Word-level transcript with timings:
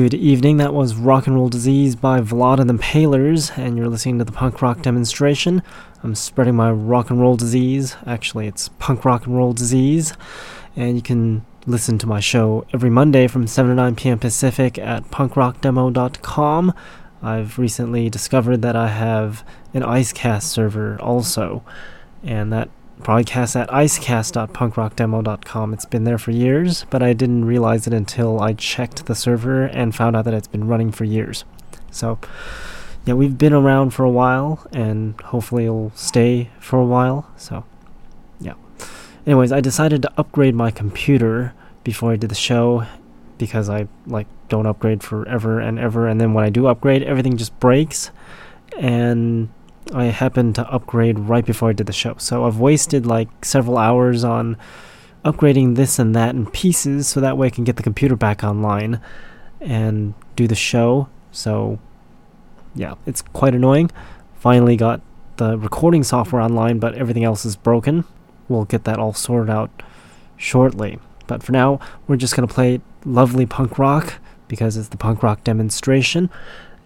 Good 0.00 0.14
evening. 0.14 0.56
That 0.56 0.72
was 0.72 0.94
Rock 0.94 1.26
and 1.26 1.36
Roll 1.36 1.50
Disease 1.50 1.94
by 1.94 2.22
Vlad 2.22 2.58
and 2.58 2.70
the 2.70 2.82
Palers, 2.82 3.52
and 3.58 3.76
you're 3.76 3.86
listening 3.86 4.18
to 4.18 4.24
the 4.24 4.32
punk 4.32 4.62
rock 4.62 4.80
demonstration. 4.80 5.62
I'm 6.02 6.14
spreading 6.14 6.56
my 6.56 6.70
rock 6.72 7.10
and 7.10 7.20
roll 7.20 7.36
disease. 7.36 7.96
Actually, 8.06 8.46
it's 8.46 8.70
punk 8.78 9.04
rock 9.04 9.26
and 9.26 9.36
roll 9.36 9.52
disease. 9.52 10.14
And 10.74 10.96
you 10.96 11.02
can 11.02 11.44
listen 11.66 11.98
to 11.98 12.06
my 12.06 12.18
show 12.18 12.66
every 12.72 12.88
Monday 12.88 13.26
from 13.26 13.46
7 13.46 13.68
to 13.68 13.74
9 13.74 13.94
p.m. 13.94 14.18
Pacific 14.18 14.78
at 14.78 15.04
punkrockdemo.com. 15.10 16.72
I've 17.22 17.58
recently 17.58 18.08
discovered 18.08 18.62
that 18.62 18.74
I 18.74 18.88
have 18.88 19.44
an 19.74 19.82
Icecast 19.82 20.44
server 20.44 20.98
also, 20.98 21.62
and 22.24 22.50
that 22.54 22.70
broadcasts 23.02 23.56
at 23.56 23.68
icecast.punkrockdemo.com. 23.68 25.74
It's 25.74 25.84
been 25.84 26.04
there 26.04 26.18
for 26.18 26.30
years, 26.30 26.86
but 26.90 27.02
I 27.02 27.12
didn't 27.12 27.44
realize 27.44 27.86
it 27.86 27.92
until 27.92 28.40
I 28.40 28.52
checked 28.52 29.06
the 29.06 29.14
server 29.14 29.64
and 29.64 29.94
found 29.94 30.16
out 30.16 30.24
that 30.26 30.34
it's 30.34 30.48
been 30.48 30.68
running 30.68 30.92
for 30.92 31.04
years. 31.04 31.44
So, 31.90 32.18
yeah, 33.04 33.14
we've 33.14 33.36
been 33.36 33.52
around 33.52 33.90
for 33.90 34.04
a 34.04 34.10
while, 34.10 34.66
and 34.72 35.20
hopefully 35.20 35.64
it'll 35.64 35.92
stay 35.94 36.50
for 36.60 36.78
a 36.78 36.84
while. 36.84 37.28
So, 37.36 37.64
yeah. 38.40 38.54
Anyways, 39.26 39.52
I 39.52 39.60
decided 39.60 40.02
to 40.02 40.12
upgrade 40.16 40.54
my 40.54 40.70
computer 40.70 41.52
before 41.84 42.12
I 42.12 42.16
did 42.16 42.30
the 42.30 42.34
show 42.34 42.86
because 43.38 43.70
I 43.70 43.88
like 44.06 44.26
don't 44.48 44.66
upgrade 44.66 45.02
forever 45.02 45.60
and 45.60 45.78
ever, 45.78 46.06
and 46.06 46.20
then 46.20 46.34
when 46.34 46.44
I 46.44 46.50
do 46.50 46.66
upgrade, 46.66 47.02
everything 47.02 47.36
just 47.36 47.58
breaks, 47.58 48.10
and 48.78 49.48
I 49.92 50.06
happened 50.06 50.54
to 50.56 50.68
upgrade 50.70 51.18
right 51.18 51.44
before 51.44 51.70
I 51.70 51.72
did 51.72 51.86
the 51.86 51.92
show. 51.92 52.14
So 52.18 52.44
I've 52.44 52.58
wasted 52.58 53.06
like 53.06 53.44
several 53.44 53.78
hours 53.78 54.24
on 54.24 54.56
upgrading 55.24 55.76
this 55.76 55.98
and 55.98 56.14
that 56.14 56.34
in 56.34 56.46
pieces 56.46 57.08
so 57.08 57.20
that 57.20 57.36
way 57.36 57.48
I 57.48 57.50
can 57.50 57.64
get 57.64 57.76
the 57.76 57.82
computer 57.82 58.16
back 58.16 58.42
online 58.42 59.00
and 59.60 60.14
do 60.36 60.46
the 60.46 60.54
show. 60.54 61.08
So 61.32 61.78
yeah, 62.74 62.94
it's 63.06 63.22
quite 63.22 63.54
annoying. 63.54 63.90
Finally 64.34 64.76
got 64.76 65.00
the 65.36 65.58
recording 65.58 66.04
software 66.04 66.40
online, 66.40 66.78
but 66.78 66.94
everything 66.94 67.24
else 67.24 67.44
is 67.44 67.56
broken. 67.56 68.04
We'll 68.48 68.64
get 68.64 68.84
that 68.84 68.98
all 68.98 69.12
sorted 69.12 69.50
out 69.50 69.82
shortly. 70.36 70.98
But 71.26 71.42
for 71.42 71.52
now, 71.52 71.80
we're 72.06 72.16
just 72.16 72.34
going 72.36 72.46
to 72.46 72.52
play 72.52 72.80
lovely 73.04 73.46
punk 73.46 73.78
rock 73.78 74.14
because 74.48 74.76
it's 74.76 74.88
the 74.88 74.96
punk 74.96 75.22
rock 75.22 75.44
demonstration 75.44 76.28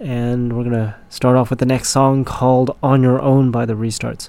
and 0.01 0.57
we're 0.57 0.65
gonna 0.65 0.97
start 1.09 1.37
off 1.37 1.51
with 1.51 1.59
the 1.59 1.67
next 1.67 1.91
song 1.91 2.25
called 2.25 2.77
On 2.83 3.03
Your 3.03 3.21
Own 3.21 3.51
by 3.51 3.65
the 3.65 3.75
Restarts. 3.75 4.29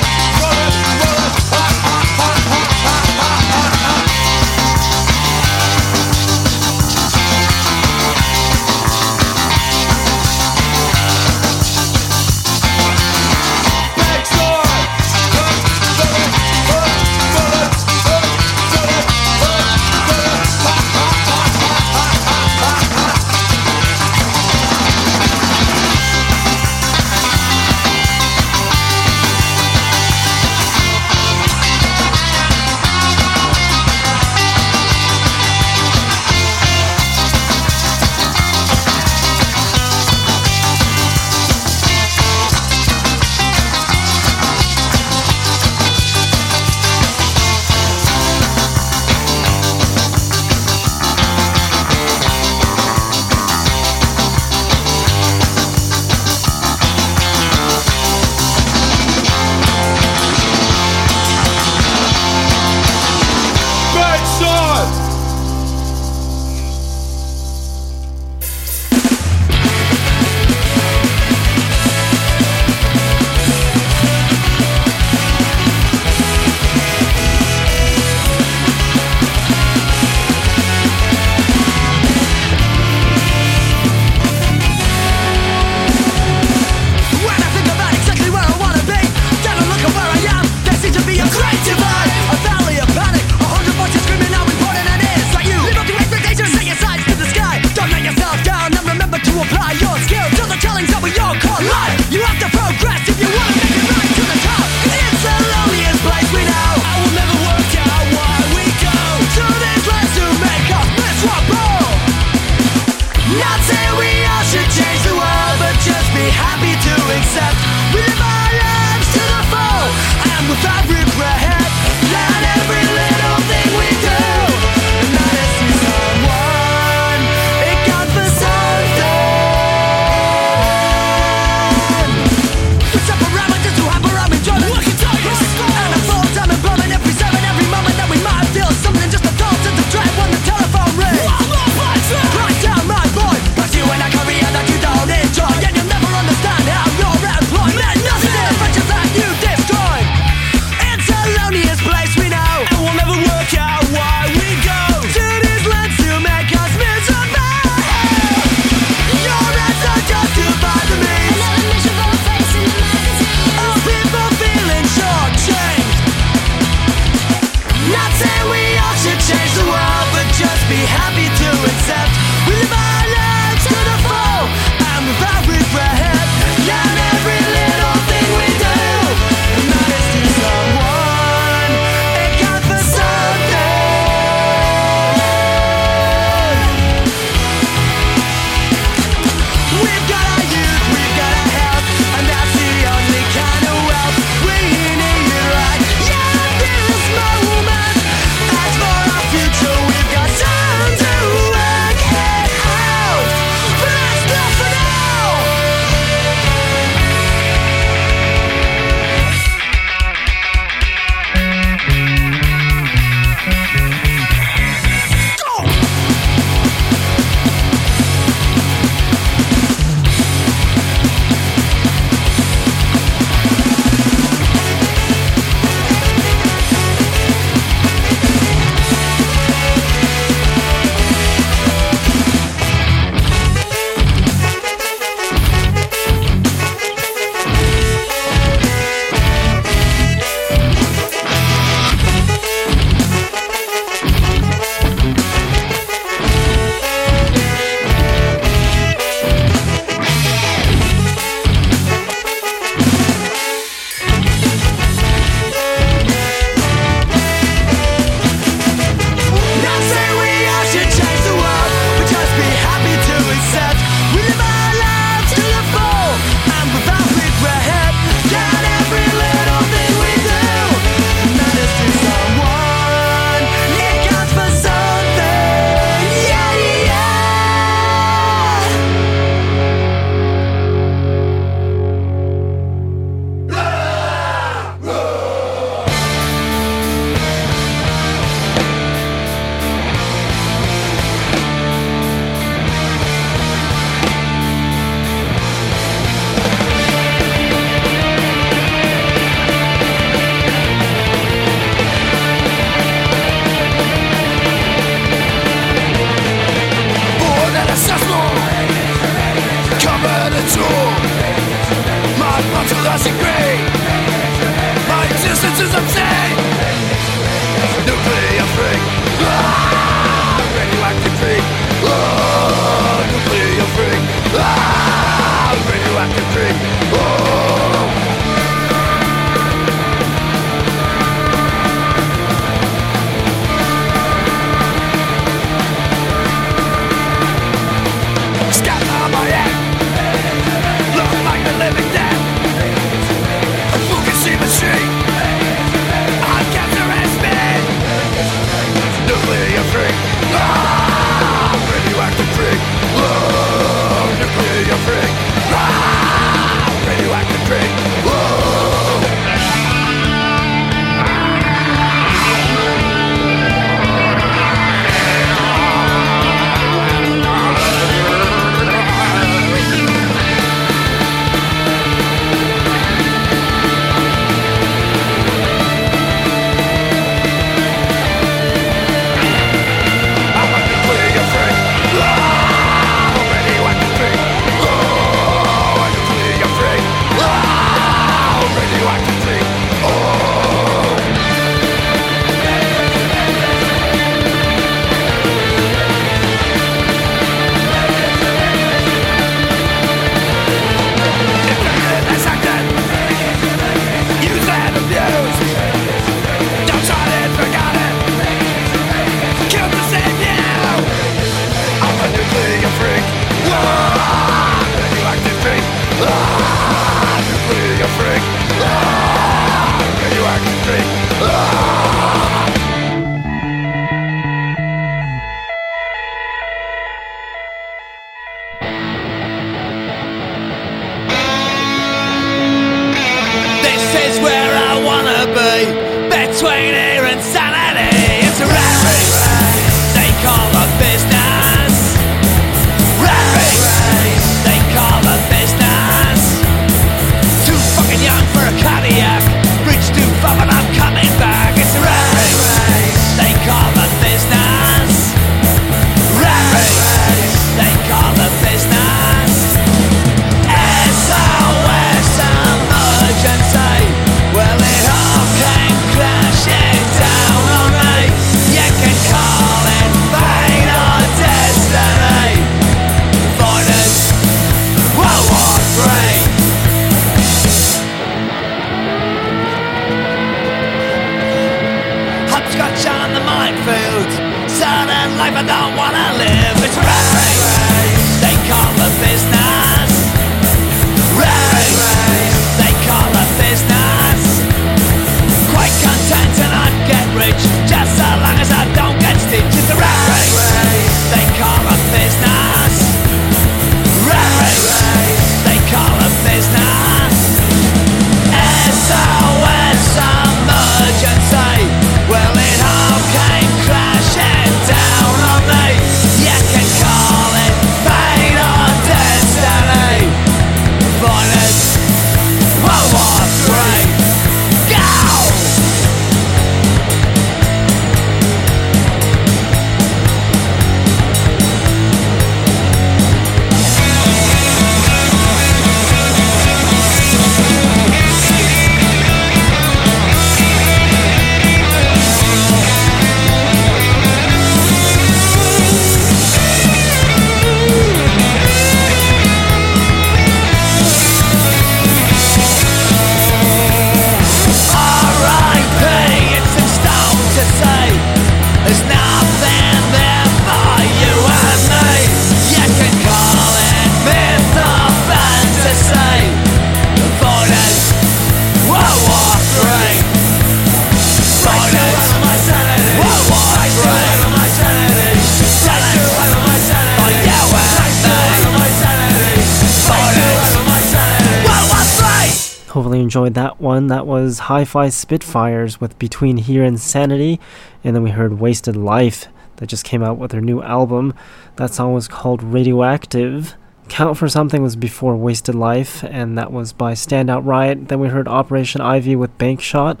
Hopefully 582.78 583.00
enjoyed 583.00 583.34
that 583.34 583.60
one. 583.60 583.88
That 583.88 584.06
was 584.06 584.38
Hi-Fi 584.38 584.90
Spitfires 584.90 585.80
with 585.80 585.98
Between 585.98 586.36
Here 586.36 586.62
and 586.62 586.78
Sanity, 586.78 587.40
and 587.82 587.96
then 587.96 588.04
we 588.04 588.10
heard 588.10 588.38
Wasted 588.38 588.76
Life 588.76 589.26
that 589.56 589.66
just 589.66 589.82
came 589.82 590.00
out 590.00 590.16
with 590.16 590.30
their 590.30 590.40
new 590.40 590.62
album. 590.62 591.12
That 591.56 591.74
song 591.74 591.92
was 591.92 592.06
called 592.06 592.40
Radioactive. 592.40 593.56
Count 593.88 594.16
for 594.16 594.28
Something 594.28 594.62
was 594.62 594.76
before 594.76 595.16
Wasted 595.16 595.56
Life, 595.56 596.04
and 596.04 596.38
that 596.38 596.52
was 596.52 596.72
by 596.72 596.92
Standout 596.92 597.44
Riot. 597.44 597.88
Then 597.88 597.98
we 597.98 598.10
heard 598.10 598.28
Operation 598.28 598.80
Ivy 598.80 599.16
with 599.16 599.36
Bank 599.38 599.60
Shot, 599.60 600.00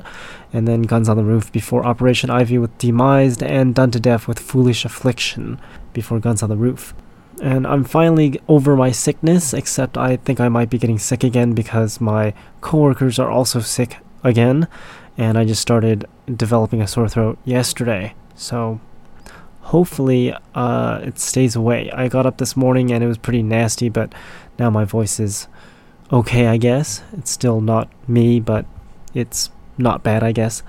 and 0.52 0.68
then 0.68 0.82
Guns 0.82 1.08
on 1.08 1.16
the 1.16 1.24
Roof 1.24 1.50
before 1.50 1.84
Operation 1.84 2.30
Ivy 2.30 2.58
with 2.58 2.78
Demised, 2.78 3.42
and 3.42 3.74
Done 3.74 3.90
to 3.90 3.98
Death 3.98 4.28
with 4.28 4.38
Foolish 4.38 4.84
Affliction 4.84 5.60
before 5.92 6.20
Guns 6.20 6.44
on 6.44 6.48
the 6.48 6.56
Roof. 6.56 6.94
And 7.40 7.66
I'm 7.66 7.84
finally 7.84 8.40
over 8.48 8.76
my 8.76 8.90
sickness, 8.90 9.54
except 9.54 9.96
I 9.96 10.16
think 10.16 10.40
I 10.40 10.48
might 10.48 10.70
be 10.70 10.78
getting 10.78 10.98
sick 10.98 11.22
again 11.22 11.52
because 11.52 12.00
my 12.00 12.34
coworkers 12.60 13.18
are 13.18 13.30
also 13.30 13.60
sick 13.60 13.98
again, 14.24 14.68
and 15.16 15.38
I 15.38 15.44
just 15.44 15.62
started 15.62 16.06
developing 16.26 16.82
a 16.82 16.88
sore 16.88 17.08
throat 17.08 17.38
yesterday. 17.44 18.14
So 18.34 18.80
hopefully 19.62 20.34
uh, 20.54 21.00
it 21.02 21.18
stays 21.18 21.54
away. 21.54 21.90
I 21.90 22.08
got 22.08 22.26
up 22.26 22.38
this 22.38 22.56
morning 22.56 22.90
and 22.90 23.04
it 23.04 23.06
was 23.06 23.18
pretty 23.18 23.42
nasty, 23.42 23.88
but 23.88 24.12
now 24.58 24.70
my 24.70 24.84
voice 24.84 25.20
is 25.20 25.46
okay, 26.12 26.46
I 26.46 26.56
guess. 26.56 27.02
It's 27.12 27.30
still 27.30 27.60
not 27.60 27.88
me, 28.08 28.40
but 28.40 28.64
it's 29.14 29.50
not 29.76 30.02
bad, 30.02 30.22
I 30.22 30.32
guess. 30.32 30.62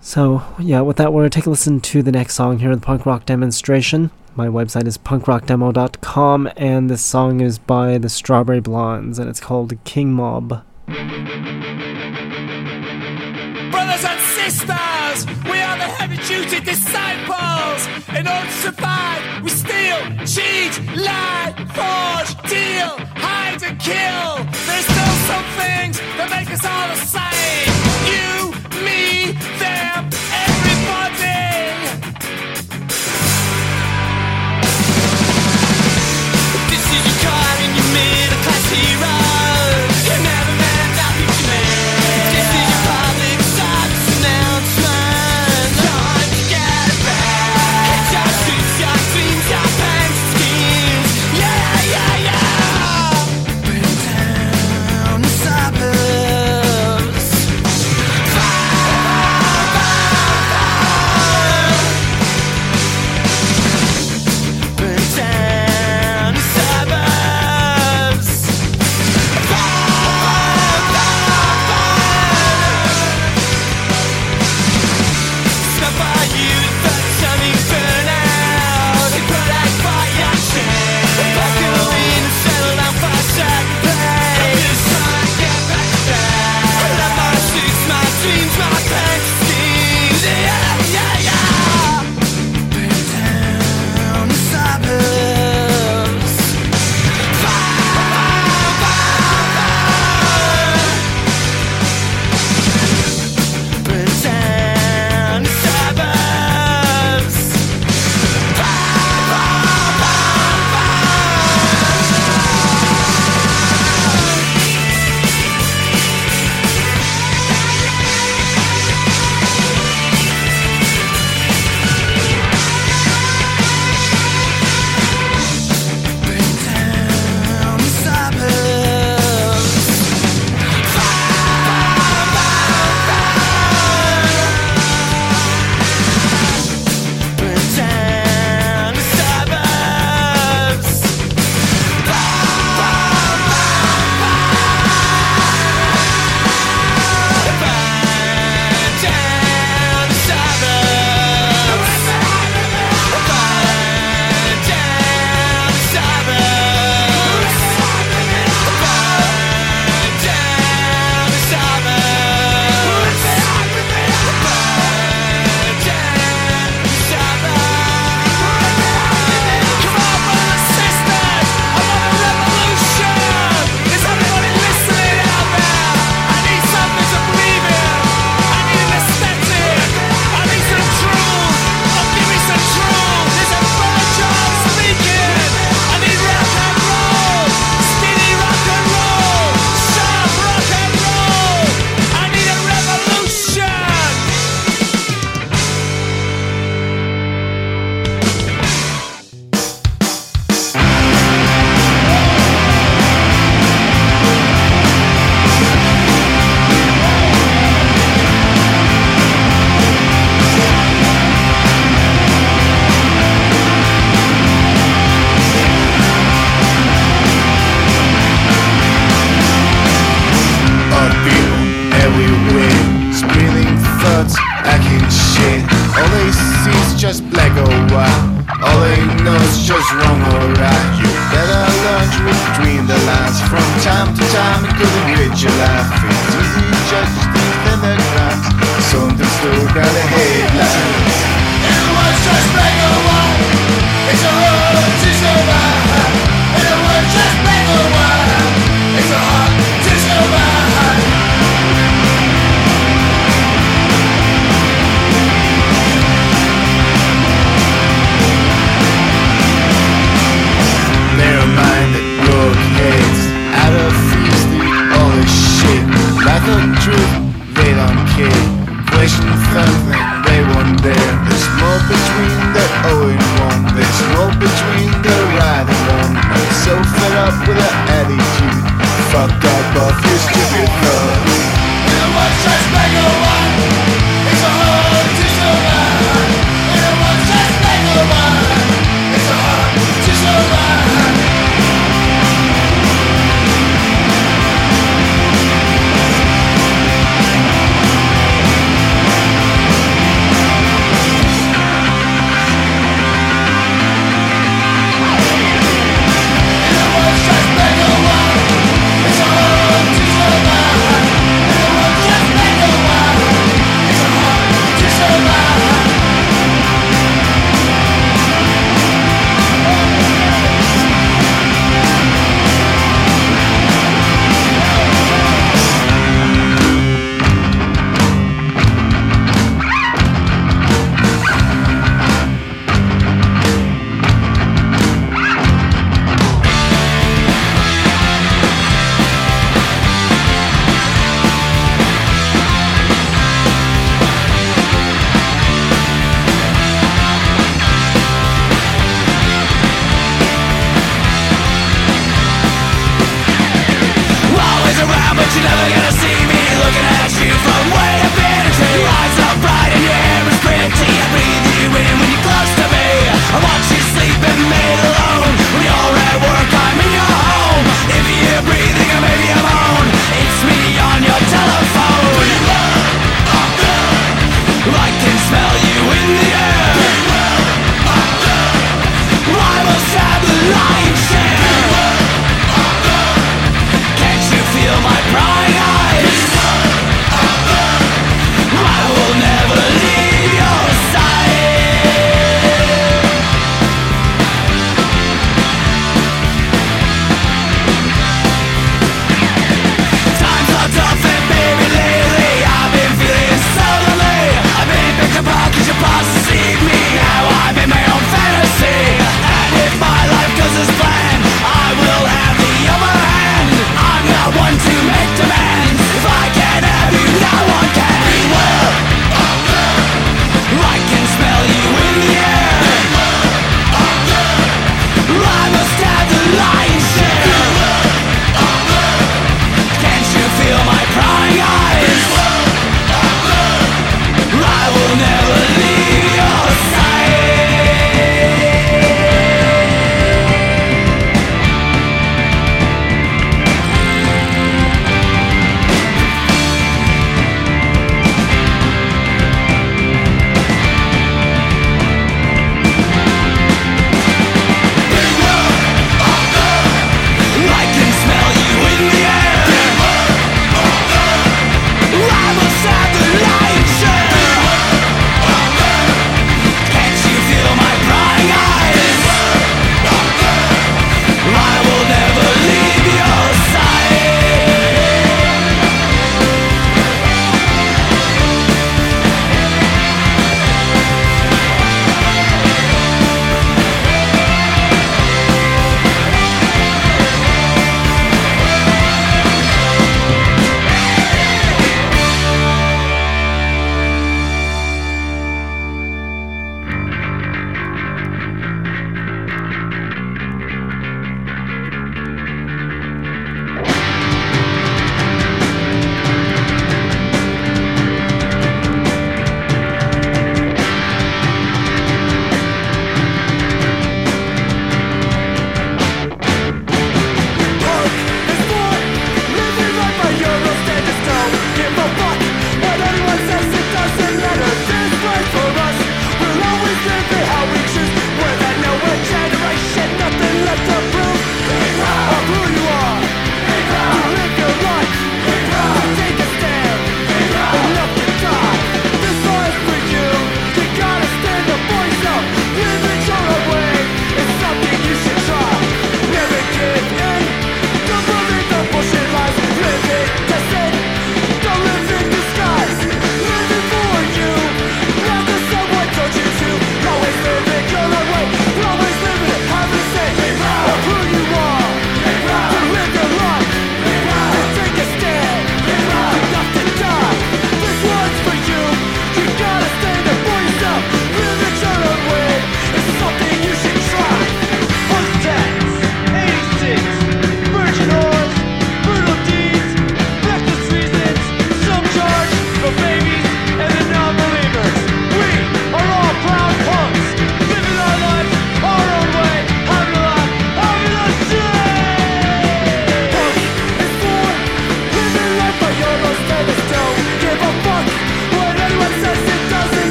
So, 0.00 0.42
yeah, 0.58 0.82
with 0.82 0.98
that, 0.98 1.12
we're 1.12 1.22
going 1.22 1.30
to 1.30 1.34
take 1.34 1.46
a 1.46 1.50
listen 1.50 1.80
to 1.80 2.02
the 2.02 2.12
next 2.12 2.34
song 2.34 2.58
here 2.58 2.74
the 2.74 2.80
punk 2.80 3.06
rock 3.06 3.26
demonstration. 3.26 4.10
My 4.36 4.46
website 4.48 4.86
is 4.86 4.98
punkrockdemo.com, 4.98 6.50
and 6.58 6.90
this 6.90 7.02
song 7.02 7.40
is 7.40 7.58
by 7.58 7.96
the 7.96 8.10
Strawberry 8.10 8.60
Blondes, 8.60 9.18
and 9.18 9.30
it's 9.30 9.40
called 9.40 9.72
King 9.84 10.12
Mob. 10.12 10.48
Brothers 10.50 10.62
and 14.04 14.20
sisters, 14.36 15.24
we 15.44 15.58
are 15.58 15.78
the 15.78 15.84
heavy 15.88 16.18
duty 16.28 16.60
disciples. 16.62 17.86
In 18.14 18.28
order 18.28 18.44
to 18.44 18.52
survive, 18.52 19.42
we 19.42 19.48
steal, 19.48 19.96
cheat, 20.26 20.78
lie, 20.94 21.54
forge, 21.72 22.36
deal, 22.50 22.90
hide 23.16 23.62
and 23.62 23.80
kill. 23.80 24.44
There's 24.68 24.84
still 24.84 25.16
some 25.32 25.44
things 25.56 25.98
that 26.18 26.28
make 26.28 26.50
us 26.52 26.62
all 26.62 26.88
the 26.92 27.00
same. 27.08 27.72
You, 28.12 28.52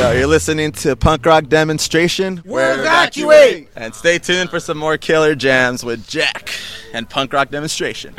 You're 0.00 0.26
listening 0.26 0.72
to 0.72 0.96
Punk 0.96 1.26
Rock 1.26 1.48
Demonstration. 1.48 2.42
We're 2.46 2.80
evacuate! 2.80 3.68
And 3.76 3.94
stay 3.94 4.18
tuned 4.18 4.48
for 4.48 4.58
some 4.58 4.78
more 4.78 4.96
killer 4.96 5.34
jams 5.34 5.84
with 5.84 6.08
Jack 6.08 6.50
and 6.94 7.08
Punk 7.08 7.34
Rock 7.34 7.50
Demonstration. 7.50 8.14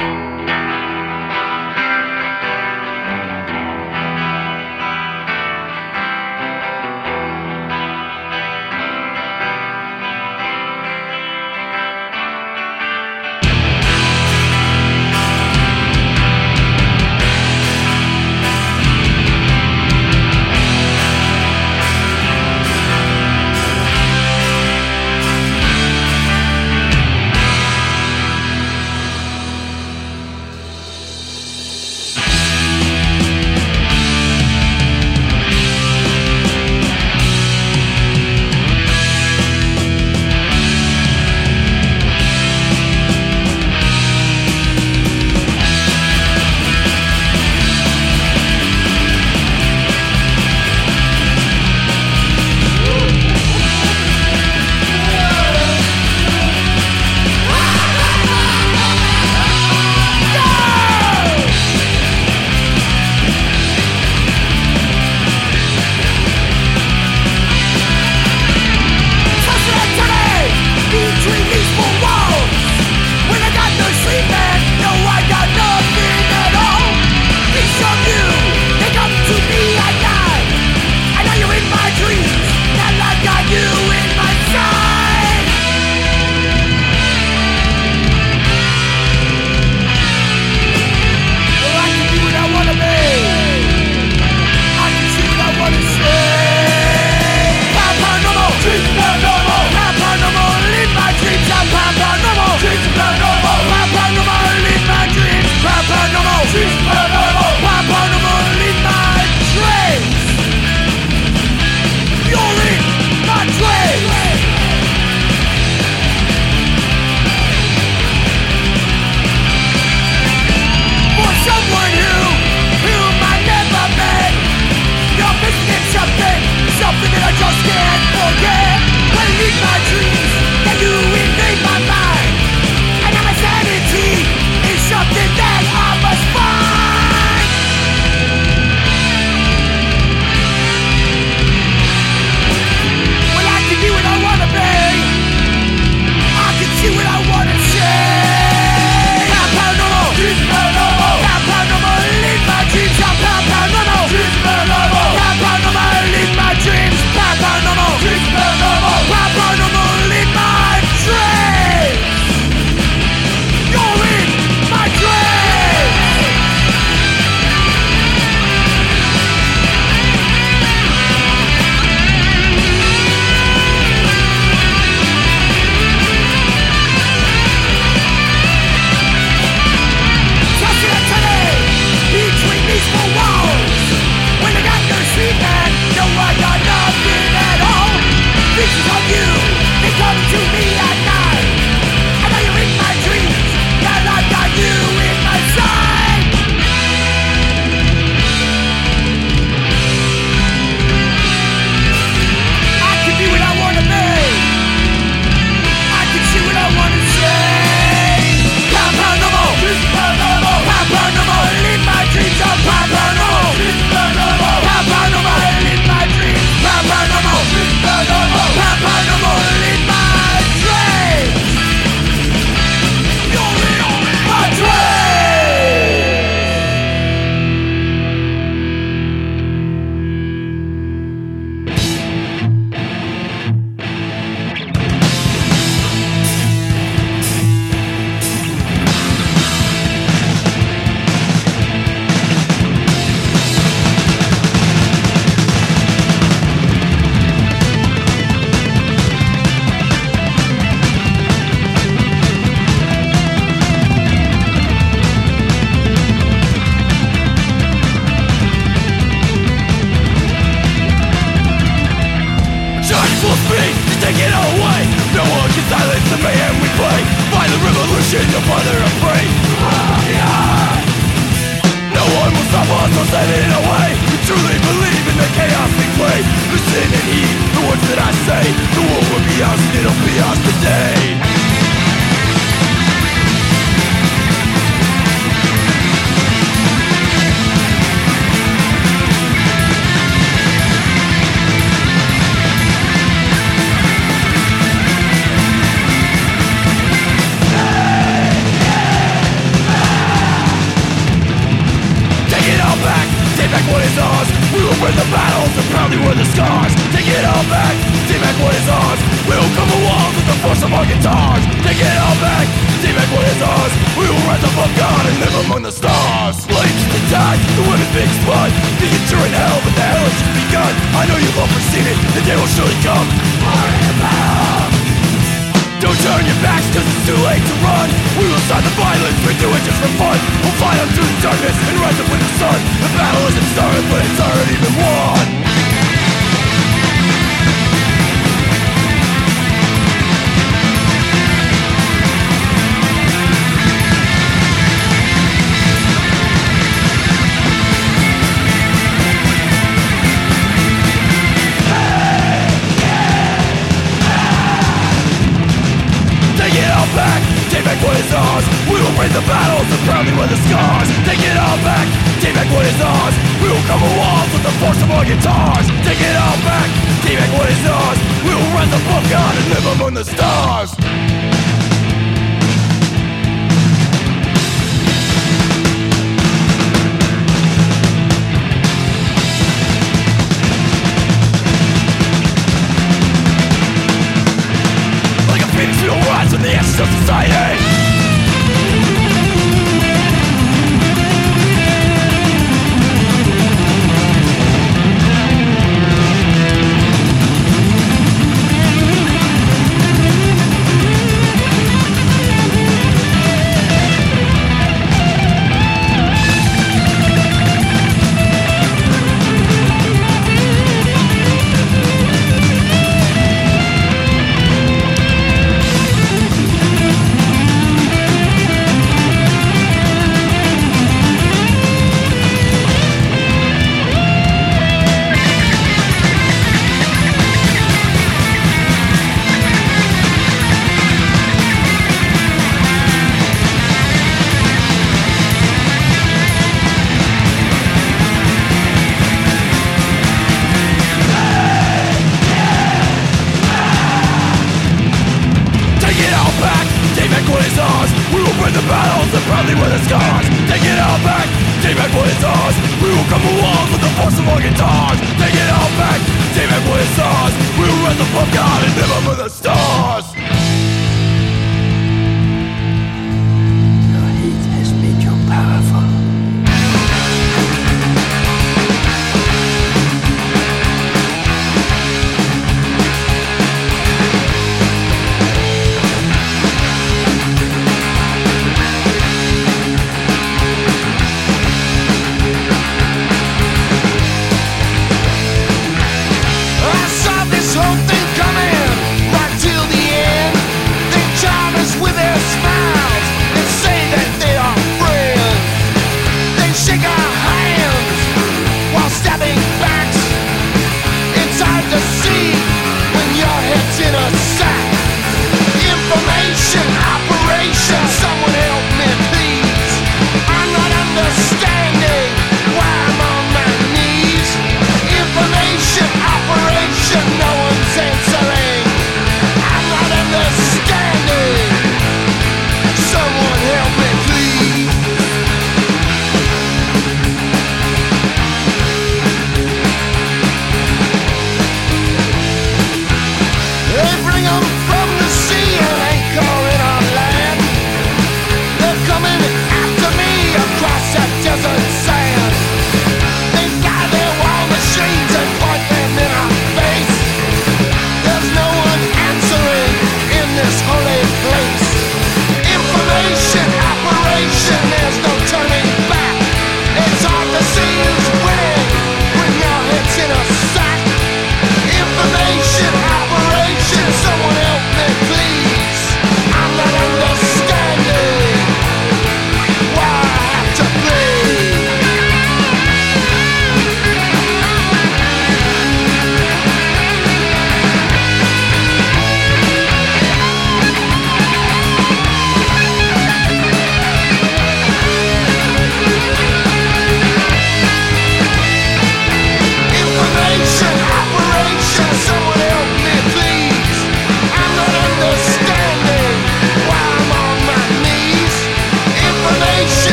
proudly 449.28 449.56
wear 449.56 449.70
the 449.70 449.82
scars. 449.86 450.26
Take 450.50 450.64
it 450.66 450.78
all 450.78 451.00
back, 451.04 451.28
take 451.64 451.78
back 451.78 451.92
what 451.94 452.10
ours. 452.24 452.56
We 452.82 452.90
will 452.90 453.08
come 453.08 453.24
walls 453.42 453.70
with 453.72 453.82
the 453.82 453.92
force 453.98 454.18
of 454.20 454.26
our 454.28 454.42
guitars. 454.42 455.00
Take 455.18 455.36
it 455.36 455.50
all 455.50 455.72
back, 455.78 456.00
take 456.36 456.50
back 456.50 456.64
what 456.70 456.84
ours. 457.00 457.34
We 457.58 457.66
will 457.66 457.82
rise 457.86 458.02
above 458.02 458.30
God 458.34 458.60
and 458.66 458.74
live 458.76 458.92
up 458.92 459.04
over 459.06 459.16
the 459.24 459.30
stars. 459.30 460.11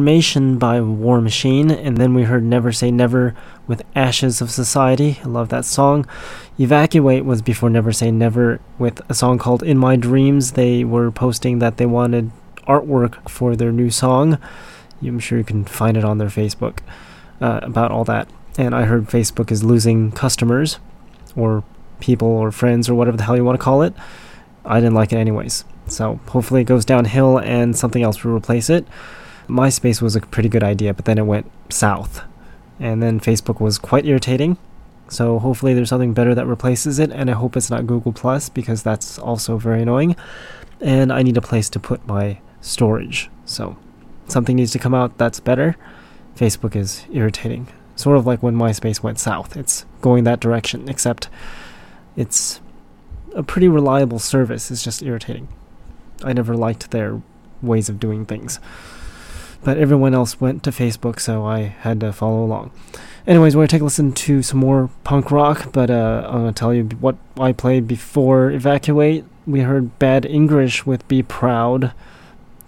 By 0.00 0.80
War 0.80 1.20
Machine, 1.20 1.70
and 1.70 1.96
then 1.96 2.14
we 2.14 2.24
heard 2.24 2.44
Never 2.44 2.72
Say 2.72 2.90
Never 2.90 3.34
with 3.66 3.82
Ashes 3.94 4.40
of 4.40 4.50
Society. 4.50 5.18
I 5.24 5.28
love 5.28 5.48
that 5.48 5.64
song. 5.64 6.06
Evacuate 6.58 7.24
was 7.24 7.42
before 7.42 7.70
Never 7.70 7.92
Say 7.92 8.10
Never 8.10 8.60
with 8.78 9.00
a 9.10 9.14
song 9.14 9.38
called 9.38 9.62
In 9.62 9.78
My 9.78 9.96
Dreams. 9.96 10.52
They 10.52 10.84
were 10.84 11.10
posting 11.10 11.58
that 11.58 11.76
they 11.76 11.86
wanted 11.86 12.30
artwork 12.66 13.28
for 13.28 13.56
their 13.56 13.72
new 13.72 13.90
song. 13.90 14.38
I'm 15.02 15.18
sure 15.18 15.38
you 15.38 15.44
can 15.44 15.64
find 15.64 15.96
it 15.96 16.04
on 16.04 16.18
their 16.18 16.28
Facebook 16.28 16.78
uh, 17.40 17.60
about 17.62 17.90
all 17.90 18.04
that. 18.04 18.28
And 18.56 18.74
I 18.74 18.82
heard 18.84 19.06
Facebook 19.06 19.50
is 19.50 19.62
losing 19.62 20.12
customers 20.12 20.78
or 21.36 21.64
people 22.00 22.28
or 22.28 22.50
friends 22.50 22.88
or 22.88 22.94
whatever 22.94 23.16
the 23.16 23.24
hell 23.24 23.36
you 23.36 23.44
want 23.44 23.58
to 23.58 23.64
call 23.64 23.82
it. 23.82 23.94
I 24.64 24.80
didn't 24.80 24.94
like 24.94 25.12
it 25.12 25.16
anyways. 25.16 25.64
So 25.86 26.20
hopefully 26.28 26.62
it 26.62 26.64
goes 26.64 26.84
downhill 26.84 27.38
and 27.38 27.76
something 27.76 28.02
else 28.02 28.22
will 28.22 28.34
replace 28.34 28.68
it. 28.68 28.86
MySpace 29.48 30.00
was 30.00 30.14
a 30.14 30.20
pretty 30.20 30.48
good 30.48 30.62
idea, 30.62 30.94
but 30.94 31.04
then 31.04 31.18
it 31.18 31.26
went 31.26 31.50
south. 31.70 32.22
And 32.78 33.02
then 33.02 33.18
Facebook 33.18 33.60
was 33.60 33.78
quite 33.78 34.06
irritating. 34.06 34.56
So 35.08 35.38
hopefully 35.38 35.74
there's 35.74 35.88
something 35.88 36.12
better 36.12 36.34
that 36.34 36.46
replaces 36.46 36.98
it, 36.98 37.10
and 37.10 37.30
I 37.30 37.34
hope 37.34 37.56
it's 37.56 37.70
not 37.70 37.86
Google 37.86 38.12
Plus 38.12 38.48
because 38.48 38.82
that's 38.82 39.18
also 39.18 39.56
very 39.56 39.82
annoying. 39.82 40.16
And 40.80 41.12
I 41.12 41.22
need 41.22 41.36
a 41.36 41.42
place 41.42 41.70
to 41.70 41.80
put 41.80 42.06
my 42.06 42.38
storage. 42.60 43.30
So 43.44 43.76
something 44.28 44.56
needs 44.56 44.72
to 44.72 44.78
come 44.78 44.94
out 44.94 45.18
that's 45.18 45.40
better. 45.40 45.76
Facebook 46.36 46.76
is 46.76 47.06
irritating. 47.10 47.68
Sort 47.96 48.16
of 48.16 48.26
like 48.26 48.42
when 48.42 48.54
MySpace 48.54 49.02
went 49.02 49.18
south. 49.18 49.56
It's 49.56 49.86
going 50.02 50.24
that 50.24 50.40
direction, 50.40 50.88
except 50.88 51.28
it's 52.14 52.60
a 53.34 53.42
pretty 53.42 53.66
reliable 53.66 54.18
service. 54.18 54.70
It's 54.70 54.84
just 54.84 55.02
irritating. 55.02 55.48
I 56.22 56.32
never 56.32 56.54
liked 56.54 56.90
their 56.90 57.20
ways 57.62 57.88
of 57.88 57.98
doing 57.98 58.26
things. 58.26 58.60
But 59.64 59.78
everyone 59.78 60.14
else 60.14 60.40
went 60.40 60.62
to 60.64 60.70
Facebook, 60.70 61.20
so 61.20 61.44
I 61.44 61.60
had 61.60 62.00
to 62.00 62.12
follow 62.12 62.44
along. 62.44 62.70
Anyways, 63.26 63.56
we're 63.56 63.66
to 63.66 63.70
take 63.70 63.82
a 63.82 63.84
listen 63.84 64.12
to 64.12 64.42
some 64.42 64.60
more 64.60 64.88
punk 65.04 65.30
rock, 65.30 65.72
but 65.72 65.90
uh, 65.90 66.26
I'm 66.28 66.46
to 66.46 66.52
tell 66.52 66.72
you 66.72 66.84
what 67.00 67.16
I 67.38 67.52
played 67.52 67.86
before 67.86 68.50
Evacuate. 68.50 69.24
We 69.46 69.60
heard 69.60 69.98
Bad 69.98 70.24
English 70.24 70.86
with 70.86 71.06
Be 71.08 71.22
Proud. 71.22 71.92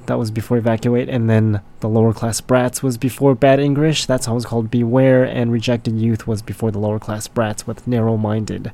That 0.06 0.18
was 0.18 0.30
before 0.30 0.58
Evacuate, 0.58 1.08
and 1.08 1.30
then 1.30 1.60
The 1.80 1.88
Lower 1.88 2.12
Class 2.12 2.40
Brats 2.40 2.82
was 2.82 2.98
before 2.98 3.34
Bad 3.34 3.60
English. 3.60 4.06
That 4.06 4.24
song 4.24 4.34
was 4.34 4.44
called 4.44 4.70
Beware, 4.70 5.24
and 5.24 5.52
Rejected 5.52 5.98
Youth 5.98 6.26
was 6.26 6.42
before 6.42 6.70
The 6.70 6.78
Lower 6.78 6.98
Class 6.98 7.28
Brats 7.28 7.66
with 7.66 7.86
Narrow 7.86 8.16
Minded 8.16 8.72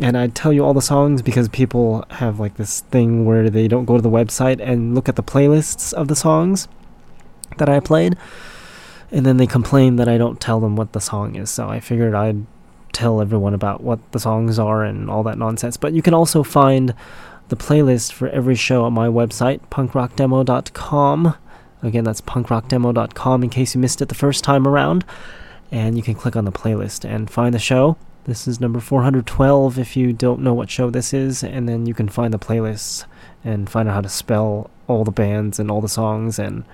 and 0.00 0.16
I 0.16 0.26
tell 0.28 0.52
you 0.52 0.64
all 0.64 0.74
the 0.74 0.82
songs 0.82 1.22
because 1.22 1.48
people 1.48 2.04
have 2.10 2.38
like 2.38 2.56
this 2.56 2.80
thing 2.80 3.24
where 3.24 3.48
they 3.48 3.66
don't 3.66 3.86
go 3.86 3.96
to 3.96 4.02
the 4.02 4.10
website 4.10 4.60
and 4.60 4.94
look 4.94 5.08
at 5.08 5.16
the 5.16 5.22
playlists 5.22 5.92
of 5.92 6.08
the 6.08 6.16
songs 6.16 6.68
that 7.58 7.68
I 7.68 7.80
played, 7.80 8.16
and 9.10 9.24
then 9.24 9.36
they 9.36 9.46
complain 9.46 9.96
that 9.96 10.08
I 10.08 10.18
don't 10.18 10.40
tell 10.40 10.60
them 10.60 10.76
what 10.76 10.92
the 10.92 11.00
song 11.00 11.36
is. 11.36 11.50
So 11.50 11.68
I 11.68 11.80
figured 11.80 12.14
I'd 12.14 12.46
tell 12.92 13.20
everyone 13.20 13.54
about 13.54 13.82
what 13.82 14.00
the 14.12 14.20
songs 14.20 14.58
are 14.58 14.84
and 14.84 15.10
all 15.10 15.22
that 15.24 15.38
nonsense. 15.38 15.76
But 15.76 15.92
you 15.92 16.02
can 16.02 16.14
also 16.14 16.42
find 16.42 16.94
the 17.48 17.56
playlist 17.56 18.12
for 18.12 18.28
every 18.28 18.54
show 18.54 18.84
on 18.84 18.92
my 18.92 19.08
website, 19.08 19.60
punkrockdemo.com. 19.70 21.34
Again, 21.82 22.04
that's 22.04 22.20
punkrockdemo.com 22.22 23.44
in 23.44 23.50
case 23.50 23.74
you 23.74 23.80
missed 23.80 24.00
it 24.00 24.08
the 24.08 24.14
first 24.14 24.42
time 24.42 24.66
around. 24.66 25.04
And 25.70 25.96
you 25.96 26.02
can 26.02 26.14
click 26.14 26.36
on 26.36 26.44
the 26.44 26.52
playlist 26.52 27.04
and 27.04 27.30
find 27.30 27.54
the 27.54 27.58
show. 27.58 27.96
This 28.24 28.48
is 28.48 28.60
number 28.60 28.80
412 28.80 29.78
if 29.78 29.96
you 29.96 30.12
don't 30.12 30.40
know 30.40 30.52
what 30.52 30.68
show 30.68 30.90
this 30.90 31.14
is, 31.14 31.44
and 31.44 31.68
then 31.68 31.86
you 31.86 31.94
can 31.94 32.08
find 32.08 32.34
the 32.34 32.40
playlists 32.40 33.04
and 33.44 33.70
find 33.70 33.88
out 33.88 33.94
how 33.94 34.00
to 34.00 34.08
spell 34.08 34.68
all 34.88 35.04
the 35.04 35.12
bands 35.12 35.60
and 35.60 35.70
all 35.70 35.80
the 35.80 35.88
songs, 35.88 36.36
and 36.36 36.64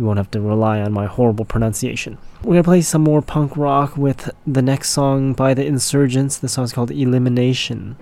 you 0.00 0.06
won't 0.06 0.16
have 0.16 0.30
to 0.30 0.40
rely 0.40 0.80
on 0.80 0.92
my 0.92 1.04
horrible 1.04 1.44
pronunciation. 1.44 2.16
We're 2.42 2.54
gonna 2.54 2.64
play 2.64 2.80
some 2.80 3.02
more 3.02 3.20
punk 3.20 3.54
rock 3.54 3.98
with 3.98 4.30
the 4.46 4.62
next 4.62 4.90
song 4.90 5.34
by 5.34 5.52
the 5.52 5.66
Insurgents. 5.66 6.38
The 6.38 6.48
song's 6.48 6.72
called 6.72 6.90
Elimination. 6.90 7.96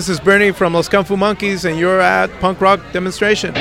This 0.00 0.08
is 0.08 0.18
Bernie 0.18 0.50
from 0.50 0.72
Los 0.72 0.88
Kung 0.88 1.04
Fu 1.04 1.14
Monkeys, 1.14 1.66
and 1.66 1.78
you're 1.78 2.00
at 2.00 2.30
Punk 2.40 2.58
Rock 2.62 2.80
Demonstration. 2.90 3.52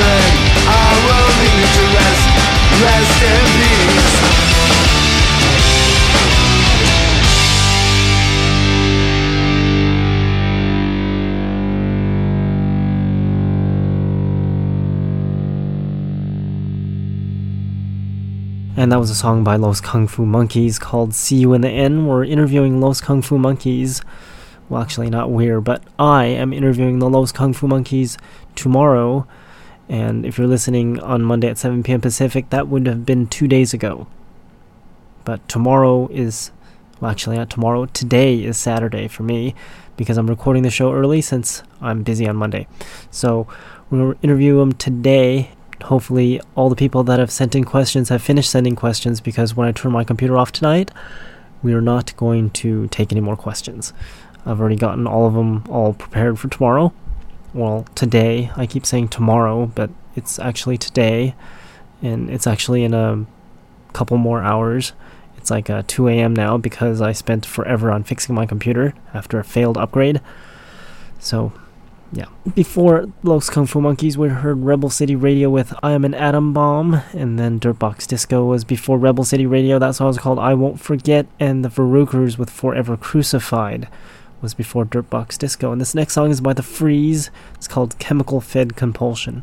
I 0.00 0.94
will 1.06 1.30
to 1.74 1.84
rest, 1.96 2.24
rest 2.82 3.22
in 3.22 3.44
peace. 3.58 4.28
And 18.76 18.92
that 18.92 19.00
was 19.00 19.10
a 19.10 19.14
song 19.16 19.42
by 19.42 19.56
Los 19.56 19.80
Kung 19.80 20.06
Fu 20.06 20.24
Monkeys 20.24 20.78
called 20.78 21.12
See 21.12 21.38
You 21.38 21.52
in 21.52 21.62
the 21.62 21.68
End. 21.68 22.08
We're 22.08 22.24
interviewing 22.24 22.80
Los 22.80 23.00
Kung 23.00 23.22
Fu 23.22 23.36
Monkeys. 23.36 24.02
Well, 24.68 24.80
actually, 24.80 25.10
not 25.10 25.32
we're, 25.32 25.60
but 25.60 25.82
I 25.98 26.26
am 26.26 26.52
interviewing 26.52 27.00
the 27.00 27.10
Los 27.10 27.32
Kung 27.32 27.52
Fu 27.52 27.66
Monkeys 27.66 28.16
tomorrow. 28.54 29.26
And 29.88 30.26
if 30.26 30.36
you're 30.36 30.46
listening 30.46 31.00
on 31.00 31.22
Monday 31.22 31.48
at 31.48 31.58
7 31.58 31.82
p.m. 31.82 32.00
Pacific, 32.00 32.50
that 32.50 32.68
would 32.68 32.86
have 32.86 33.06
been 33.06 33.26
two 33.26 33.48
days 33.48 33.72
ago. 33.72 34.06
But 35.24 35.46
tomorrow 35.48 36.08
is, 36.08 36.50
well, 37.00 37.10
actually, 37.10 37.36
not 37.36 37.50
tomorrow. 37.50 37.86
Today 37.86 38.42
is 38.42 38.58
Saturday 38.58 39.08
for 39.08 39.22
me 39.22 39.54
because 39.96 40.18
I'm 40.18 40.28
recording 40.28 40.62
the 40.62 40.70
show 40.70 40.92
early 40.92 41.20
since 41.20 41.62
I'm 41.80 42.02
busy 42.02 42.28
on 42.28 42.36
Monday. 42.36 42.66
So 43.10 43.46
we're 43.90 43.98
going 43.98 44.14
to 44.14 44.22
interview 44.22 44.58
them 44.58 44.72
today 44.72 45.50
hopefully 45.84 46.40
all 46.54 46.68
the 46.68 46.76
people 46.76 47.04
that 47.04 47.18
have 47.18 47.30
sent 47.30 47.54
in 47.54 47.64
questions 47.64 48.08
have 48.08 48.22
finished 48.22 48.50
sending 48.50 48.76
questions 48.76 49.20
because 49.20 49.54
when 49.54 49.68
I 49.68 49.72
turn 49.72 49.92
my 49.92 50.04
computer 50.04 50.36
off 50.36 50.52
tonight, 50.52 50.90
we 51.62 51.72
are 51.72 51.80
not 51.80 52.16
going 52.16 52.50
to 52.50 52.88
take 52.88 53.12
any 53.12 53.20
more 53.20 53.36
questions. 53.36 53.92
I've 54.46 54.60
already 54.60 54.76
gotten 54.76 55.06
all 55.06 55.26
of 55.26 55.34
them 55.34 55.64
all 55.68 55.92
prepared 55.92 56.38
for 56.38 56.48
tomorrow. 56.48 56.92
Well, 57.54 57.86
today. 57.94 58.50
I 58.56 58.66
keep 58.66 58.84
saying 58.84 59.08
tomorrow, 59.08 59.66
but 59.66 59.90
it's 60.14 60.38
actually 60.38 60.78
today, 60.78 61.34
and 62.02 62.28
it's 62.30 62.46
actually 62.46 62.84
in 62.84 62.94
a 62.94 63.24
couple 63.92 64.18
more 64.18 64.42
hours. 64.42 64.92
It's 65.36 65.50
like 65.50 65.70
uh, 65.70 65.82
2 65.86 66.08
a.m. 66.08 66.34
now 66.34 66.58
because 66.58 67.00
I 67.00 67.12
spent 67.12 67.46
forever 67.46 67.90
on 67.90 68.04
fixing 68.04 68.34
my 68.34 68.44
computer 68.44 68.94
after 69.14 69.38
a 69.38 69.44
failed 69.44 69.78
upgrade. 69.78 70.20
So, 71.18 71.52
yeah. 72.12 72.26
Before 72.54 73.06
Los 73.22 73.48
Kung 73.48 73.66
Fu 73.66 73.80
Monkeys, 73.80 74.18
we 74.18 74.28
heard 74.28 74.64
Rebel 74.64 74.90
City 74.90 75.16
Radio 75.16 75.48
with 75.48 75.72
I 75.82 75.92
Am 75.92 76.04
an 76.04 76.14
Atom 76.14 76.52
Bomb, 76.52 77.00
and 77.12 77.38
then 77.38 77.60
Dirtbox 77.60 78.06
Disco 78.06 78.44
was 78.44 78.64
before 78.64 78.98
Rebel 78.98 79.24
City 79.24 79.46
Radio. 79.46 79.78
That 79.78 79.94
song 79.94 80.08
was 80.08 80.18
called 80.18 80.38
I 80.38 80.54
Won't 80.54 80.80
Forget, 80.80 81.26
and 81.40 81.64
the 81.64 81.70
Varukers 81.70 82.36
with 82.36 82.50
Forever 82.50 82.96
Crucified 82.96 83.88
was 84.40 84.54
before 84.54 84.84
Dirtbox 84.84 85.38
Disco. 85.38 85.72
And 85.72 85.80
this 85.80 85.94
next 85.94 86.14
song 86.14 86.30
is 86.30 86.40
by 86.40 86.52
The 86.52 86.62
Freeze. 86.62 87.30
It's 87.54 87.68
called 87.68 87.98
Chemical 87.98 88.40
Fed 88.40 88.76
Compulsion. 88.76 89.42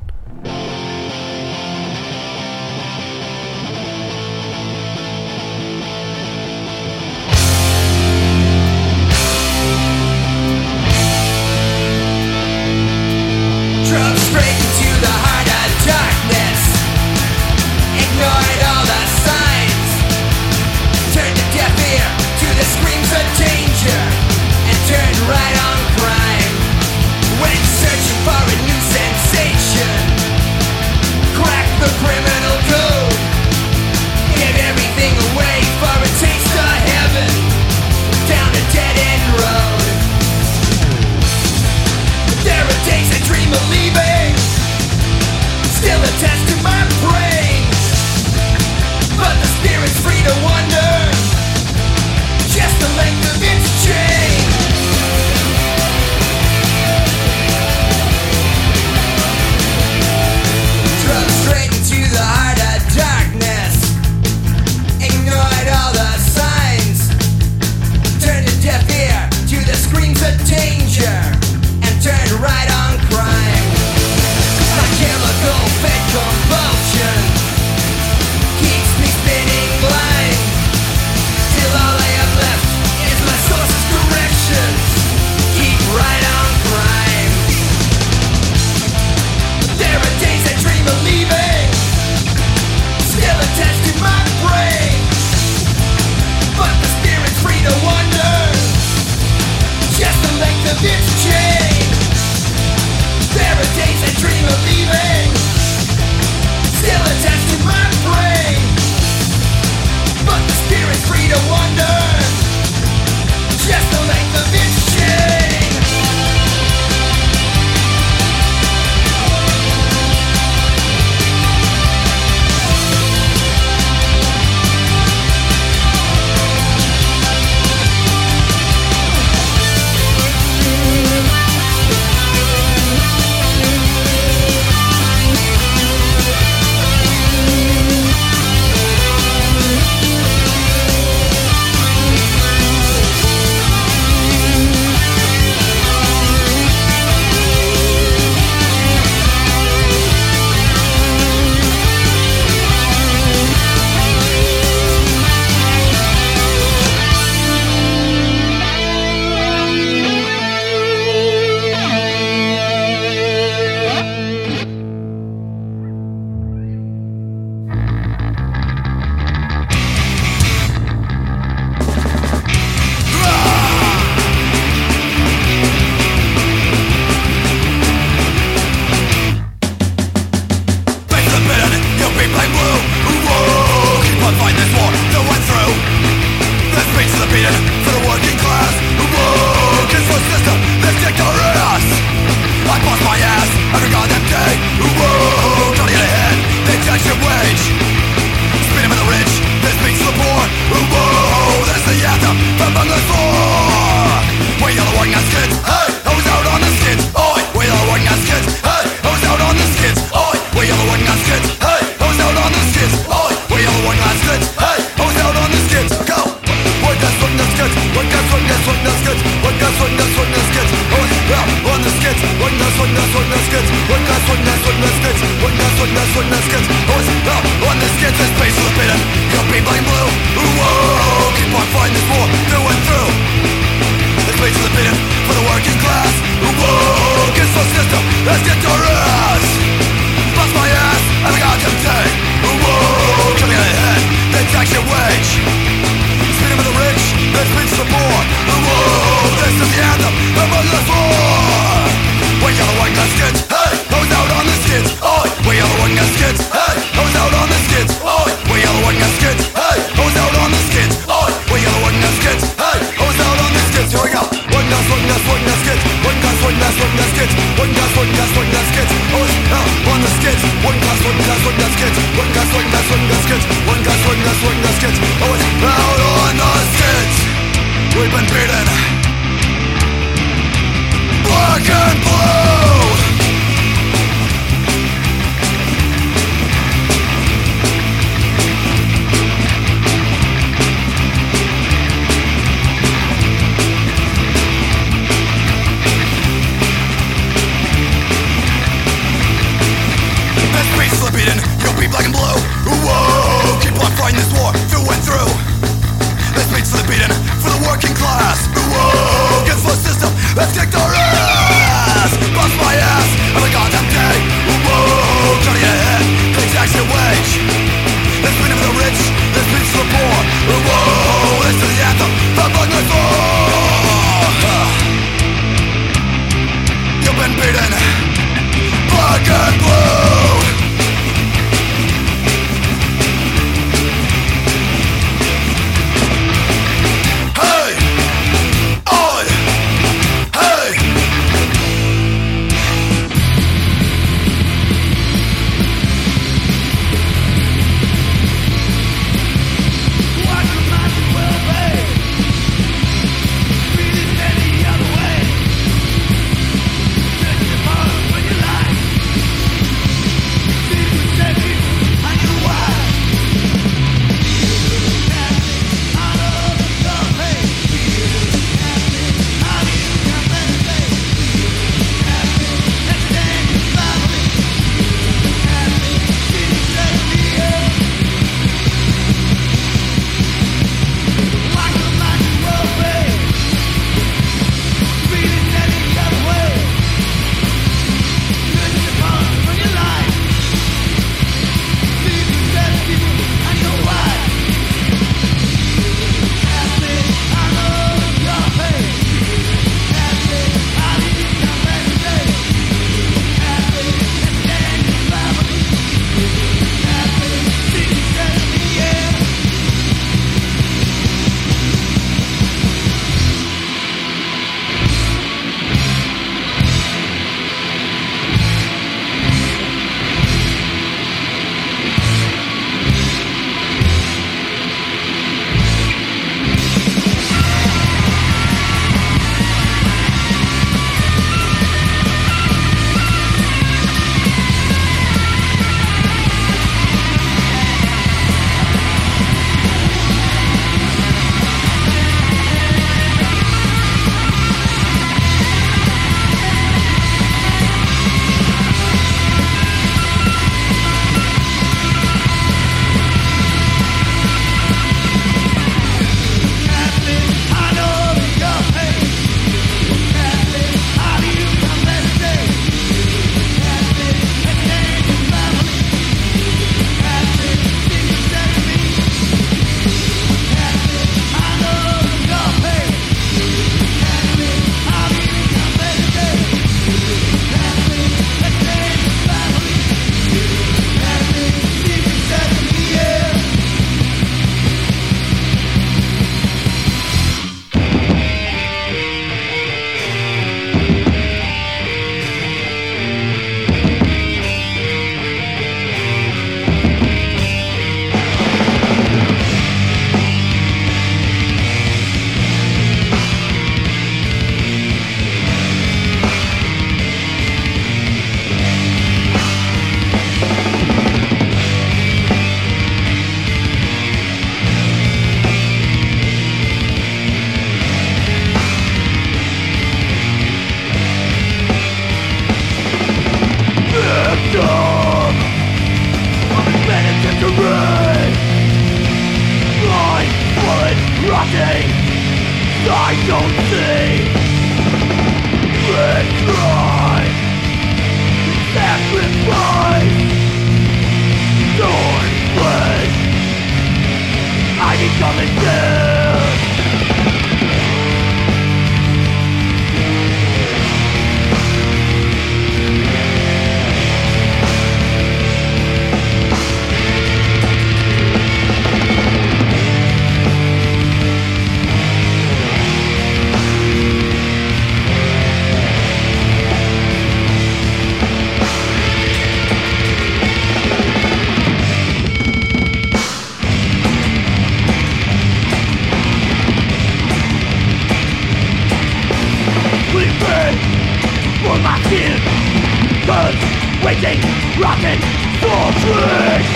Rotten, 584.77 585.19
fortress 585.61 586.67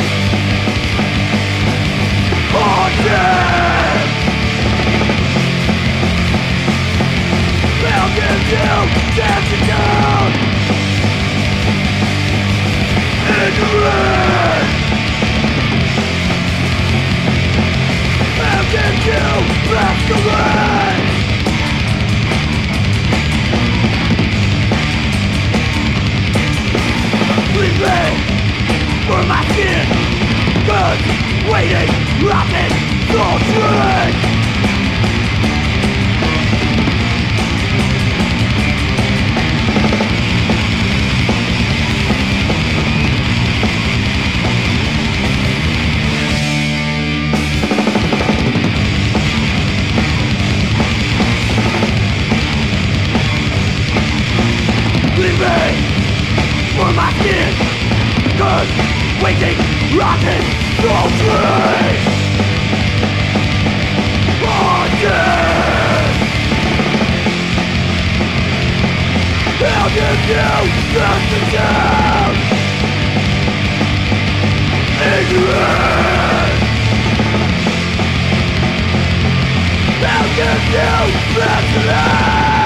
Haunted 2.52 4.10
They'll 7.82 8.12
you 8.54 8.72
dancing 9.16 9.66
down 9.68 10.30
Ignorant! 13.30 14.70
They'll 18.38 18.68
you 19.06 19.26
masquerade 19.72 20.70
sleeping 20.90 21.09
for 29.10 29.24
my 29.26 29.42
skin 29.50 29.86
Guns 30.68 31.02
waiting, 31.50 31.90
rotten, 32.22 32.70
torturing 33.10 34.49
Waiting, 59.22 59.58
rotten, 59.98 60.44
torturing 60.80 62.04
Haunted 64.46 65.10
They'll 69.60 69.92
give 69.94 70.22
you 70.30 70.50
nothing 70.96 71.48
down 71.52 72.32
Ignorant 75.18 76.60
They'll 80.00 80.30
give 80.38 80.64
you 80.72 80.94
nothing 81.40 82.59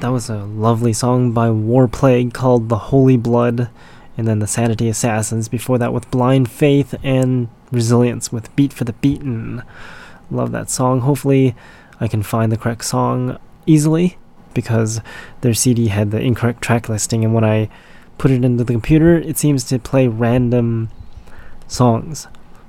That 0.00 0.12
was 0.12 0.28
a 0.28 0.44
lovely 0.44 0.92
song 0.92 1.32
by 1.32 1.48
Warplague 1.48 2.34
called 2.34 2.68
The 2.68 2.92
Holy 2.92 3.16
Blood, 3.16 3.70
and 4.18 4.28
then 4.28 4.40
the 4.40 4.46
Sanity 4.46 4.90
Assassins 4.90 5.48
before 5.48 5.78
that 5.78 5.94
with 5.94 6.10
Blind 6.10 6.50
Faith 6.50 6.94
and 7.02 7.48
Resilience 7.72 8.30
with 8.30 8.54
Beat 8.56 8.74
for 8.74 8.84
the 8.84 8.92
Beaten. 8.92 9.62
Love 10.30 10.52
that 10.52 10.70
song. 10.70 11.00
Hopefully, 11.00 11.54
I 12.00 12.08
can 12.08 12.22
find 12.22 12.50
the 12.50 12.56
correct 12.56 12.84
song 12.84 13.38
easily 13.66 14.18
because 14.52 15.00
their 15.40 15.54
CD 15.54 15.88
had 15.88 16.10
the 16.10 16.20
incorrect 16.20 16.62
track 16.62 16.88
listing, 16.88 17.24
and 17.24 17.34
when 17.34 17.44
I 17.44 17.68
put 18.18 18.30
it 18.30 18.44
into 18.44 18.64
the 18.64 18.72
computer, 18.72 19.16
it 19.16 19.36
seems 19.36 19.64
to 19.64 19.78
play 19.78 20.06
random 20.06 20.90
songs 21.66 22.28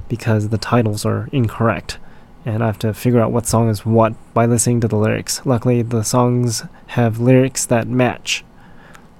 because 0.09 0.49
the 0.49 0.57
titles 0.57 1.05
are 1.05 1.29
incorrect. 1.31 1.97
And 2.45 2.61
I 2.63 2.67
have 2.67 2.79
to 2.79 2.93
figure 2.93 3.19
out 3.19 3.31
what 3.31 3.47
song 3.47 3.69
is 3.69 3.85
what 3.85 4.13
by 4.33 4.45
listening 4.45 4.79
to 4.81 4.87
the 4.87 4.97
lyrics. 4.97 5.43
Luckily, 5.45 5.81
the 5.81 6.03
songs 6.03 6.63
have 6.87 7.19
lyrics 7.19 7.65
that 7.65 7.87
match. 7.87 8.43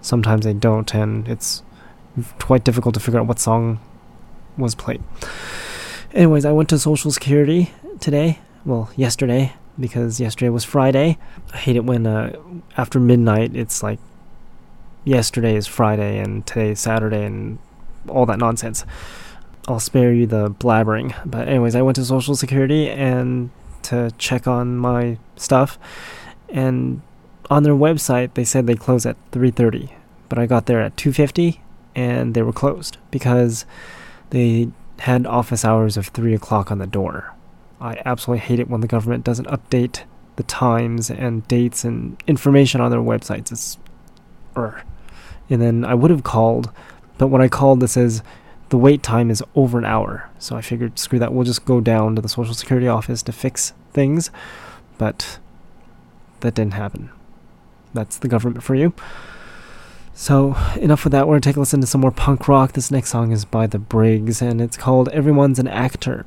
Sometimes 0.01 0.45
they 0.45 0.53
don't, 0.53 0.93
and 0.93 1.27
it's 1.27 1.63
quite 2.39 2.63
difficult 2.63 2.93
to 2.93 2.99
figure 2.99 3.19
out 3.19 3.25
what 3.25 3.39
song 3.39 3.79
was 4.57 4.75
played. 4.75 5.01
Anyways, 6.13 6.45
I 6.45 6.51
went 6.51 6.69
to 6.69 6.79
Social 6.79 7.11
Security 7.11 7.71
today. 7.99 8.39
Well, 8.65 8.89
yesterday, 8.95 9.53
because 9.79 10.19
yesterday 10.19 10.49
was 10.49 10.63
Friday. 10.63 11.17
I 11.53 11.57
hate 11.57 11.75
it 11.75 11.83
when 11.83 12.07
uh, 12.07 12.35
after 12.77 12.99
midnight 12.99 13.55
it's 13.55 13.83
like 13.83 13.99
yesterday 15.03 15.55
is 15.55 15.67
Friday 15.67 16.17
and 16.19 16.45
today 16.45 16.71
is 16.71 16.79
Saturday 16.79 17.23
and 17.25 17.59
all 18.07 18.25
that 18.25 18.39
nonsense. 18.39 18.85
I'll 19.67 19.79
spare 19.79 20.13
you 20.13 20.27
the 20.27 20.49
blabbering. 20.49 21.15
But 21.25 21.47
anyways, 21.47 21.75
I 21.75 21.81
went 21.81 21.95
to 21.95 22.05
Social 22.05 22.35
Security 22.35 22.89
and 22.89 23.49
to 23.83 24.11
check 24.17 24.47
on 24.47 24.77
my 24.77 25.17
stuff, 25.35 25.77
and 26.49 27.01
on 27.49 27.63
their 27.63 27.73
website 27.73 28.33
they 28.33 28.43
said 28.43 28.65
they 28.65 28.75
close 28.75 29.05
at 29.05 29.17
3:30, 29.31 29.91
but 30.29 30.39
I 30.39 30.45
got 30.45 30.65
there 30.65 30.81
at 30.81 30.97
2:50 30.97 31.59
and 31.95 32.33
they 32.33 32.41
were 32.41 32.51
closed 32.51 32.97
because 33.11 33.65
they 34.31 34.69
had 34.99 35.25
office 35.25 35.63
hours 35.63 35.97
of 35.97 36.07
3 36.07 36.33
o'clock 36.33 36.71
on 36.71 36.79
the 36.79 36.87
door. 36.87 37.34
I 37.79 38.01
absolutely 38.05 38.45
hate 38.45 38.59
it 38.59 38.69
when 38.69 38.81
the 38.81 38.87
government 38.87 39.23
doesn't 39.23 39.47
update 39.47 40.03
the 40.35 40.43
times 40.43 41.09
and 41.09 41.47
dates 41.47 41.83
and 41.83 42.21
information 42.27 42.81
on 42.81 42.91
their 42.91 42.99
websites. 42.99 43.51
It's, 43.51 43.77
er. 44.55 44.83
And 45.49 45.61
then 45.61 45.85
I 45.85 45.93
would 45.93 46.11
have 46.11 46.23
called, 46.23 46.71
but 47.17 47.27
when 47.27 47.41
I 47.41 47.47
called, 47.47 47.79
this 47.79 47.93
says 47.93 48.23
the 48.69 48.77
wait 48.77 49.03
time 49.03 49.29
is 49.29 49.43
over 49.55 49.77
an 49.77 49.85
hour. 49.85 50.29
So 50.39 50.55
I 50.55 50.61
figured, 50.61 50.97
screw 50.97 51.19
that, 51.19 51.33
we'll 51.33 51.45
just 51.45 51.65
go 51.65 51.79
down 51.79 52.15
to 52.15 52.21
the 52.21 52.29
Social 52.29 52.53
Security 52.53 52.87
office 52.87 53.21
to 53.23 53.31
fix 53.31 53.73
things. 53.93 54.31
But 54.97 55.39
that 56.39 56.55
didn't 56.55 56.73
happen. 56.73 57.09
That's 57.93 58.17
the 58.17 58.27
government 58.27 58.63
for 58.63 58.75
you. 58.75 58.93
So, 60.13 60.55
enough 60.77 61.03
with 61.03 61.11
that. 61.11 61.27
We're 61.27 61.33
going 61.33 61.41
to 61.41 61.49
take 61.49 61.57
a 61.57 61.59
listen 61.59 61.81
to 61.81 61.87
some 61.87 62.01
more 62.01 62.11
punk 62.11 62.47
rock. 62.47 62.71
This 62.71 62.89
next 62.89 63.09
song 63.09 63.31
is 63.31 63.43
by 63.43 63.67
The 63.67 63.79
Briggs, 63.79 64.41
and 64.41 64.61
it's 64.61 64.77
called 64.77 65.09
Everyone's 65.09 65.59
an 65.59 65.67
Actor. 65.67 66.25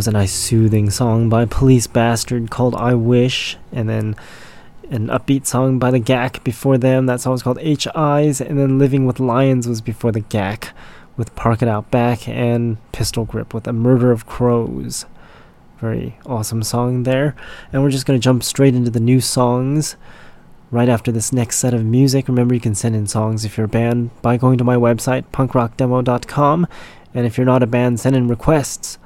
Was 0.00 0.08
a 0.08 0.12
nice 0.12 0.32
soothing 0.32 0.88
song 0.88 1.28
by 1.28 1.44
Police 1.44 1.86
Bastard 1.86 2.50
called 2.50 2.74
I 2.74 2.94
Wish, 2.94 3.58
and 3.70 3.86
then 3.86 4.16
an 4.90 5.08
upbeat 5.08 5.46
song 5.46 5.78
by 5.78 5.90
the 5.90 6.00
GAC 6.00 6.42
before 6.42 6.78
them. 6.78 7.04
That 7.04 7.20
song 7.20 7.32
was 7.32 7.42
called 7.42 7.58
H 7.60 7.86
Eyes, 7.94 8.40
and 8.40 8.58
then 8.58 8.78
Living 8.78 9.04
with 9.04 9.20
Lions 9.20 9.68
was 9.68 9.82
before 9.82 10.10
the 10.10 10.22
GAC 10.22 10.70
with 11.18 11.36
Park 11.36 11.60
It 11.60 11.68
Out 11.68 11.90
Back 11.90 12.26
and 12.26 12.78
Pistol 12.92 13.26
Grip 13.26 13.52
with 13.52 13.68
A 13.68 13.74
Murder 13.74 14.10
of 14.10 14.24
Crows. 14.24 15.04
Very 15.80 16.18
awesome 16.24 16.62
song 16.62 17.02
there. 17.02 17.36
And 17.70 17.82
we're 17.82 17.90
just 17.90 18.06
going 18.06 18.18
to 18.18 18.24
jump 18.24 18.42
straight 18.42 18.74
into 18.74 18.90
the 18.90 19.00
new 19.00 19.20
songs 19.20 19.96
right 20.70 20.88
after 20.88 21.12
this 21.12 21.30
next 21.30 21.58
set 21.58 21.74
of 21.74 21.84
music. 21.84 22.26
Remember, 22.26 22.54
you 22.54 22.60
can 22.60 22.74
send 22.74 22.96
in 22.96 23.06
songs 23.06 23.44
if 23.44 23.58
you're 23.58 23.66
a 23.66 23.68
band 23.68 24.18
by 24.22 24.38
going 24.38 24.56
to 24.56 24.64
my 24.64 24.76
website, 24.76 25.24
punkrockdemo.com. 25.30 26.66
And 27.12 27.26
if 27.26 27.36
you're 27.36 27.44
not 27.44 27.62
a 27.62 27.66
band, 27.66 28.00
send 28.00 28.16
in 28.16 28.28
requests 28.28 28.96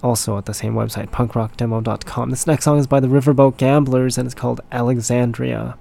also 0.00 0.38
at 0.38 0.46
the 0.46 0.54
same 0.54 0.74
website, 0.74 1.10
punkrockdemo.com. 1.10 2.30
This 2.30 2.46
next 2.46 2.64
song 2.64 2.78
is 2.78 2.86
by 2.86 3.00
the 3.00 3.08
Riverboat 3.08 3.56
Gamblers 3.56 4.18
and 4.18 4.26
it's 4.26 4.34
called 4.34 4.60
Alexandria. 4.72 5.76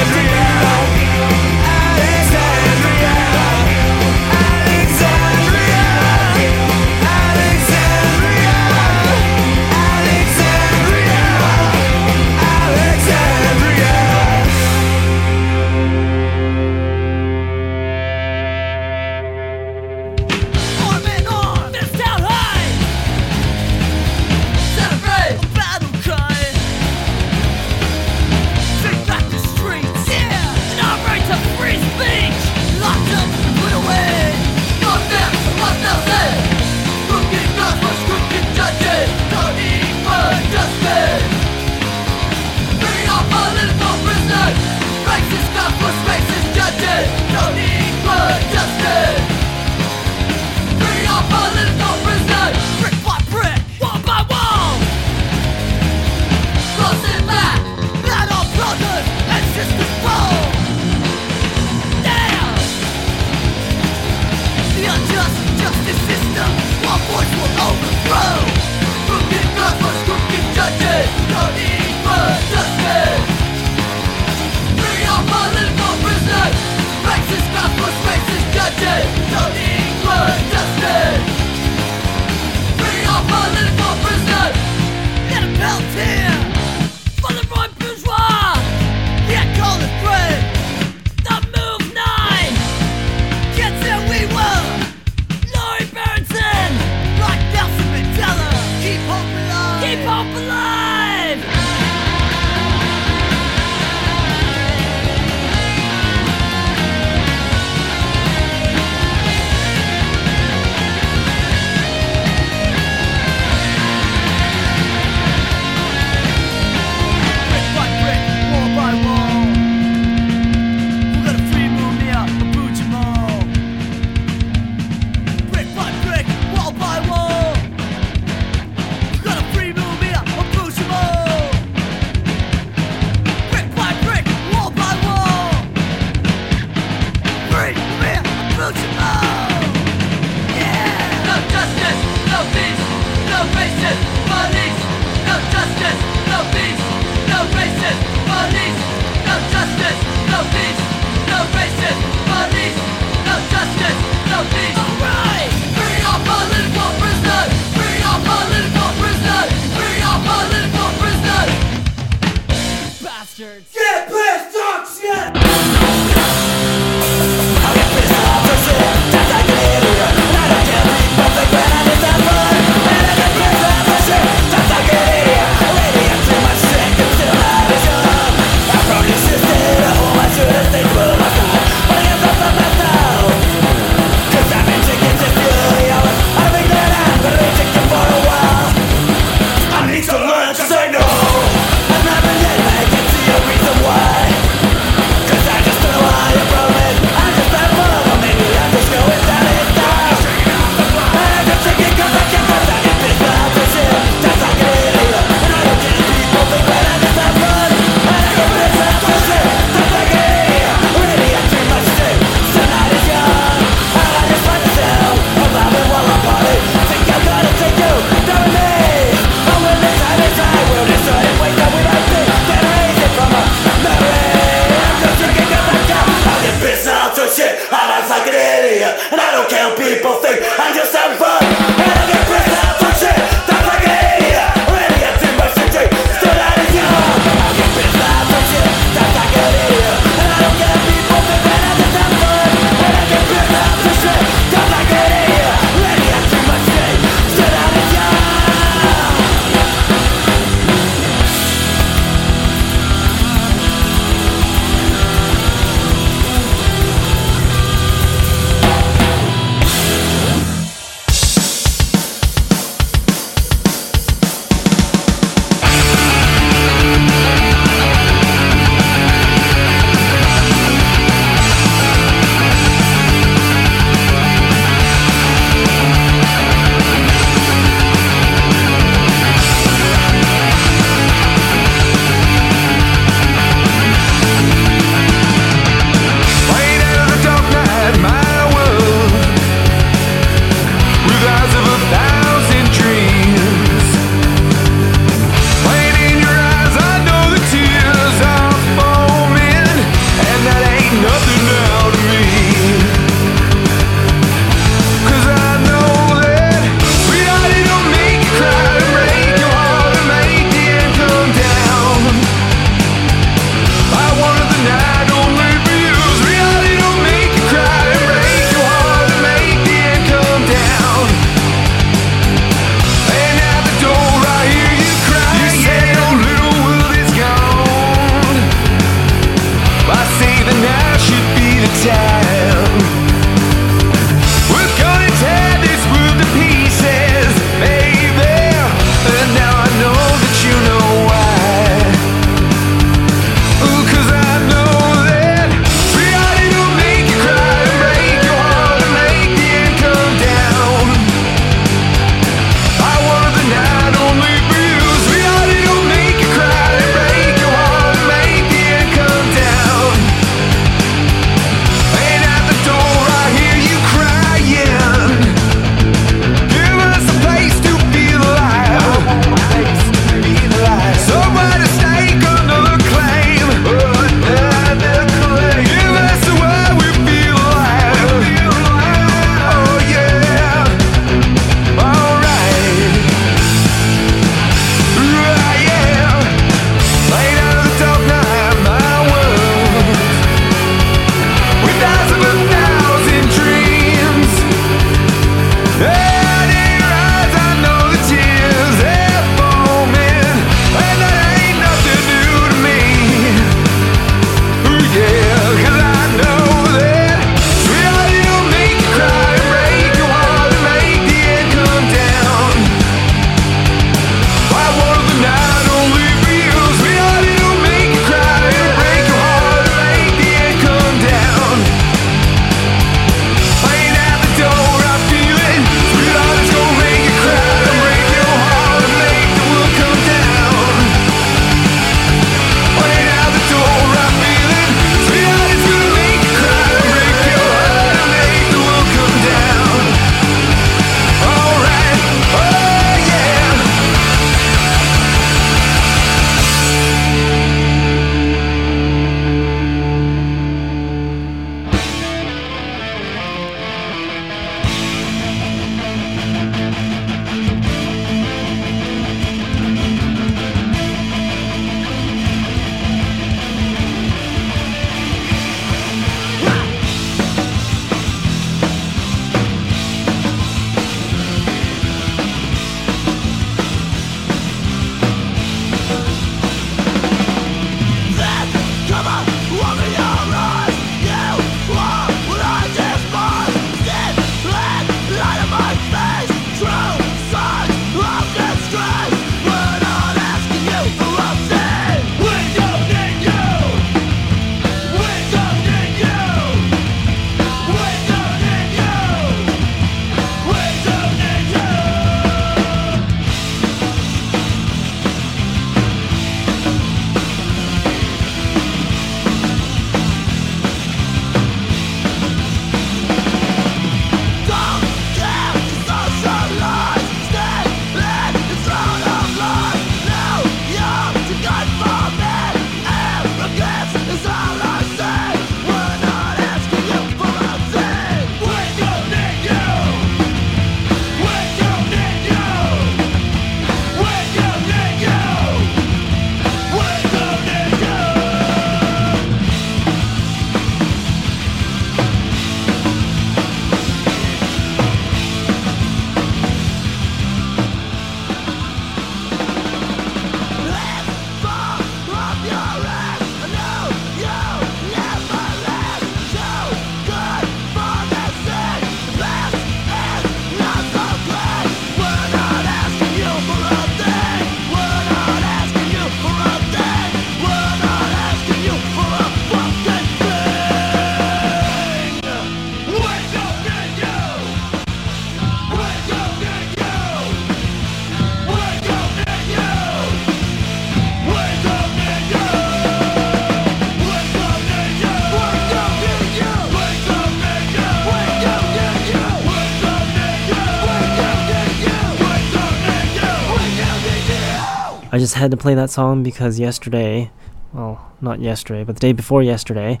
Just 595.22 595.34
had 595.34 595.52
to 595.52 595.56
play 595.56 595.72
that 595.72 595.88
song 595.88 596.24
because 596.24 596.58
yesterday, 596.58 597.30
well, 597.72 598.12
not 598.20 598.40
yesterday, 598.40 598.82
but 598.82 598.96
the 598.96 599.00
day 599.00 599.12
before 599.12 599.40
yesterday, 599.40 600.00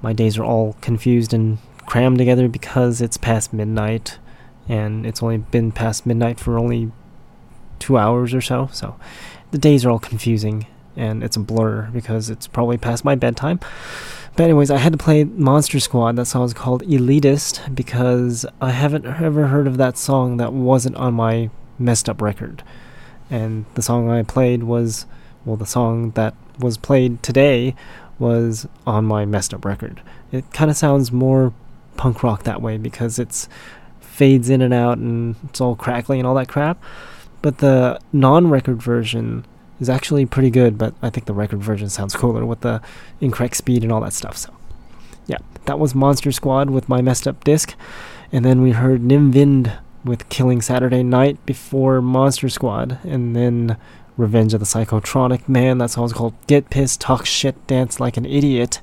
my 0.00 0.12
days 0.12 0.38
are 0.38 0.44
all 0.44 0.76
confused 0.80 1.34
and 1.34 1.58
crammed 1.86 2.18
together 2.18 2.46
because 2.46 3.00
it's 3.00 3.16
past 3.16 3.52
midnight 3.52 4.20
and 4.68 5.04
it's 5.04 5.24
only 5.24 5.38
been 5.38 5.72
past 5.72 6.06
midnight 6.06 6.38
for 6.38 6.56
only 6.56 6.92
two 7.80 7.98
hours 7.98 8.32
or 8.32 8.40
so. 8.40 8.68
So 8.72 8.94
the 9.50 9.58
days 9.58 9.84
are 9.84 9.90
all 9.90 9.98
confusing 9.98 10.68
and 10.94 11.24
it's 11.24 11.36
a 11.36 11.40
blur 11.40 11.90
because 11.92 12.30
it's 12.30 12.46
probably 12.46 12.78
past 12.78 13.04
my 13.04 13.16
bedtime. 13.16 13.58
But 14.36 14.44
anyways, 14.44 14.70
I 14.70 14.76
had 14.76 14.92
to 14.92 14.98
play 14.98 15.24
Monster 15.24 15.80
Squad. 15.80 16.14
That 16.14 16.26
song 16.26 16.44
is 16.44 16.54
called 16.54 16.84
Elitist 16.84 17.74
because 17.74 18.46
I 18.60 18.70
haven't 18.70 19.04
ever 19.04 19.48
heard 19.48 19.66
of 19.66 19.78
that 19.78 19.98
song 19.98 20.36
that 20.36 20.52
wasn't 20.52 20.94
on 20.94 21.14
my 21.14 21.50
messed 21.76 22.08
up 22.08 22.22
record. 22.22 22.62
And 23.30 23.64
the 23.74 23.82
song 23.82 24.10
I 24.10 24.22
played 24.22 24.64
was, 24.64 25.06
well, 25.44 25.56
the 25.56 25.66
song 25.66 26.10
that 26.12 26.34
was 26.58 26.76
played 26.76 27.22
today 27.22 27.74
was 28.18 28.66
on 28.86 29.04
my 29.04 29.24
messed 29.24 29.54
up 29.54 29.64
record. 29.64 30.02
It 30.32 30.52
kind 30.52 30.70
of 30.70 30.76
sounds 30.76 31.10
more 31.10 31.52
punk 31.96 32.22
rock 32.22 32.42
that 32.44 32.60
way 32.60 32.76
because 32.76 33.18
it's 33.18 33.48
fades 34.00 34.50
in 34.50 34.60
and 34.60 34.74
out 34.74 34.98
and 34.98 35.36
it's 35.44 35.60
all 35.60 35.74
crackly 35.74 36.18
and 36.18 36.26
all 36.26 36.34
that 36.34 36.48
crap. 36.48 36.82
But 37.40 37.58
the 37.58 37.98
non-record 38.12 38.82
version 38.82 39.46
is 39.80 39.88
actually 39.88 40.26
pretty 40.26 40.50
good, 40.50 40.76
but 40.76 40.94
I 41.00 41.08
think 41.08 41.26
the 41.26 41.32
record 41.32 41.62
version 41.62 41.88
sounds 41.88 42.14
cooler 42.14 42.44
with 42.44 42.60
the 42.60 42.82
incorrect 43.20 43.56
speed 43.56 43.82
and 43.82 43.90
all 43.90 44.02
that 44.02 44.12
stuff. 44.12 44.36
So, 44.36 44.54
yeah, 45.26 45.38
that 45.64 45.78
was 45.78 45.94
Monster 45.94 46.32
Squad 46.32 46.68
with 46.68 46.88
my 46.88 47.00
messed 47.00 47.26
up 47.26 47.42
disc, 47.44 47.74
and 48.30 48.44
then 48.44 48.60
we 48.60 48.72
heard 48.72 49.00
Nimvind 49.00 49.78
with 50.04 50.28
Killing 50.28 50.60
Saturday 50.62 51.02
Night 51.02 51.44
before 51.46 52.00
Monster 52.00 52.48
Squad, 52.48 52.98
and 53.04 53.34
then 53.34 53.76
Revenge 54.16 54.54
of 54.54 54.60
the 54.60 54.66
Psychotronic 54.66 55.48
Man. 55.48 55.78
That 55.78 55.90
song's 55.90 56.12
called 56.12 56.34
Get 56.46 56.70
Pissed, 56.70 57.00
Talk 57.00 57.26
Shit, 57.26 57.66
Dance 57.66 58.00
Like 58.00 58.16
an 58.16 58.26
Idiot. 58.26 58.80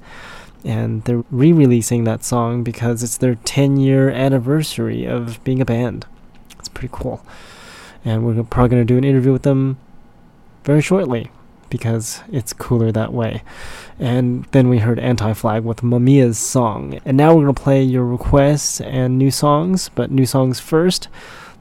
And 0.66 1.04
they're 1.04 1.24
re 1.30 1.54
releasing 1.54 2.04
that 2.04 2.24
song 2.24 2.64
because 2.64 3.04
it's 3.04 3.18
their 3.18 3.36
10 3.36 3.78
year 3.78 4.10
anniversary 4.10 5.06
of 5.06 5.42
being 5.44 5.62
a 5.62 5.66
band. 5.66 6.06
It's 6.58 6.68
pretty 6.68 6.90
cool. 6.92 7.24
And 8.04 8.26
we're 8.26 8.44
probably 8.44 8.70
going 8.70 8.82
to 8.82 8.94
do 8.94 8.98
an 8.98 9.04
interview 9.04 9.32
with 9.32 9.44
them 9.44 9.78
very 10.64 10.82
shortly 10.82 11.30
because 11.70 12.22
it's 12.32 12.54
cooler 12.54 12.92
that 12.92 13.14
way. 13.14 13.44
And 14.00 14.46
then 14.52 14.70
we 14.70 14.80
heard 14.80 15.00
Anti 15.00 15.34
Flag 15.34 15.64
with 15.64 15.82
Mamiya's 15.82 16.38
song. 16.38 17.00
And 17.06 17.18
now 17.18 17.30
we're 17.34 17.44
going 17.44 17.56
to 17.56 17.62
play 17.62 17.84
your 17.84 18.06
requests 18.06 18.82
and 18.82 19.18
new 19.18 19.32
songs, 19.32 19.90
but 19.90 20.12
new 20.12 20.26
songs 20.26 20.60
first. 20.60 21.08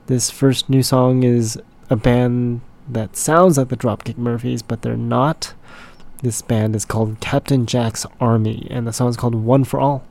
This 0.07 0.31
first 0.31 0.69
new 0.69 0.83
song 0.83 1.23
is 1.23 1.61
a 1.91 1.97
band 1.97 2.61
that 2.89 3.17
sounds 3.17 3.59
like 3.59 3.69
the 3.69 3.77
Dropkick 3.77 4.17
Murphys, 4.17 4.63
but 4.63 4.83
they're 4.83 4.97
not. 4.97 5.55
This 6.23 6.43
band 6.43 6.77
is 6.77 6.85
called 6.85 7.21
Captain 7.21 7.67
Jack's 7.67 8.07
Army, 8.21 8.67
and 8.71 8.87
the 8.87 8.93
song 8.93 9.09
is 9.09 9.17
called 9.17 9.35
One 9.35 9.65
for 9.65 9.81
All. 9.81 10.05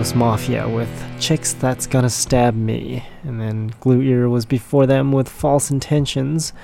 Mafia 0.00 0.66
with 0.66 0.88
Chicks 1.20 1.52
That's 1.52 1.86
Gonna 1.86 2.08
Stab 2.08 2.54
Me. 2.54 3.04
And 3.22 3.38
then 3.38 3.74
Glue 3.80 4.00
Ear 4.00 4.30
was 4.30 4.46
before 4.46 4.86
them 4.86 5.12
with 5.12 5.28
False 5.28 5.70
Intentions. 5.70 6.54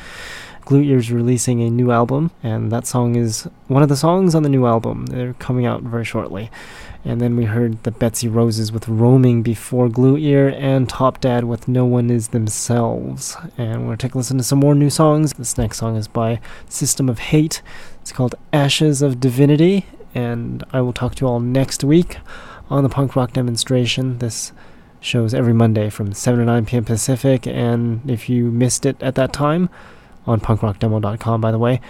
Glue 0.64 0.80
Ear's 0.80 1.12
releasing 1.12 1.60
a 1.60 1.68
new 1.68 1.90
album, 1.90 2.30
and 2.42 2.72
that 2.72 2.86
song 2.86 3.14
is 3.14 3.46
one 3.68 3.82
of 3.82 3.90
the 3.90 3.96
songs 3.96 4.34
on 4.34 4.42
the 4.42 4.48
new 4.48 4.64
album. 4.66 5.04
They're 5.06 5.34
coming 5.34 5.66
out 5.66 5.82
very 5.82 6.04
shortly. 6.04 6.50
And 7.04 7.20
then 7.20 7.36
we 7.36 7.44
heard 7.44 7.82
the 7.82 7.90
Betsy 7.90 8.26
Roses 8.26 8.72
with 8.72 8.88
Roaming 8.88 9.42
before 9.42 9.90
Glue 9.90 10.16
Ear 10.16 10.48
and 10.56 10.88
Top 10.88 11.20
Dad 11.20 11.44
with 11.44 11.68
No 11.68 11.84
One 11.84 12.08
Is 12.08 12.28
Themselves. 12.28 13.36
And 13.58 13.82
we're 13.82 13.88
going 13.88 13.98
to 13.98 14.06
take 14.06 14.14
a 14.14 14.18
listen 14.18 14.38
to 14.38 14.44
some 14.44 14.60
more 14.60 14.74
new 14.74 14.90
songs. 14.90 15.34
This 15.34 15.58
next 15.58 15.76
song 15.76 15.96
is 15.96 16.08
by 16.08 16.40
System 16.70 17.10
of 17.10 17.18
Hate. 17.18 17.60
It's 18.00 18.12
called 18.12 18.34
Ashes 18.50 19.02
of 19.02 19.20
Divinity. 19.20 19.84
And 20.14 20.64
I 20.72 20.80
will 20.80 20.94
talk 20.94 21.16
to 21.16 21.26
you 21.26 21.28
all 21.28 21.38
next 21.38 21.84
week 21.84 22.16
on 22.70 22.82
the 22.82 22.88
punk 22.88 23.16
rock 23.16 23.32
demonstration. 23.32 24.18
This 24.18 24.52
shows 25.00 25.34
every 25.34 25.52
Monday 25.52 25.90
from 25.90 26.12
7 26.12 26.40
to 26.40 26.46
9 26.46 26.66
p.m. 26.66 26.84
Pacific. 26.84 27.46
And 27.46 28.08
if 28.10 28.28
you 28.28 28.50
missed 28.50 28.86
it 28.86 29.00
at 29.02 29.14
that 29.14 29.32
time, 29.32 29.68
on 30.26 30.40
punkrockdemo.com, 30.40 31.40
by 31.40 31.52
the 31.52 31.58
way, 31.58 31.80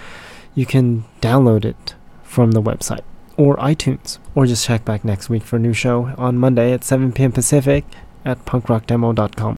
you 0.55 0.67
can 0.67 1.05
download 1.21 1.65
it 1.65 1.95
from 2.23 2.53
the 2.53 2.63
website 2.63 3.03
or 3.37 3.57
iTunes, 3.57 4.19
or 4.35 4.47
just 4.47 4.67
check 4.67 4.85
back 4.85 5.05
next 5.05 5.29
week 5.29 5.43
for 5.43 5.57
a 5.57 5.59
new 5.59 5.75
show 5.75 6.15
on 6.17 6.39
Monday 6.39 6.73
at 6.73 6.83
7 6.83 7.13
p.m. 7.13 7.33
Pacific 7.33 7.85
at 8.25 8.45
punkrockdemo.com. 8.47 9.56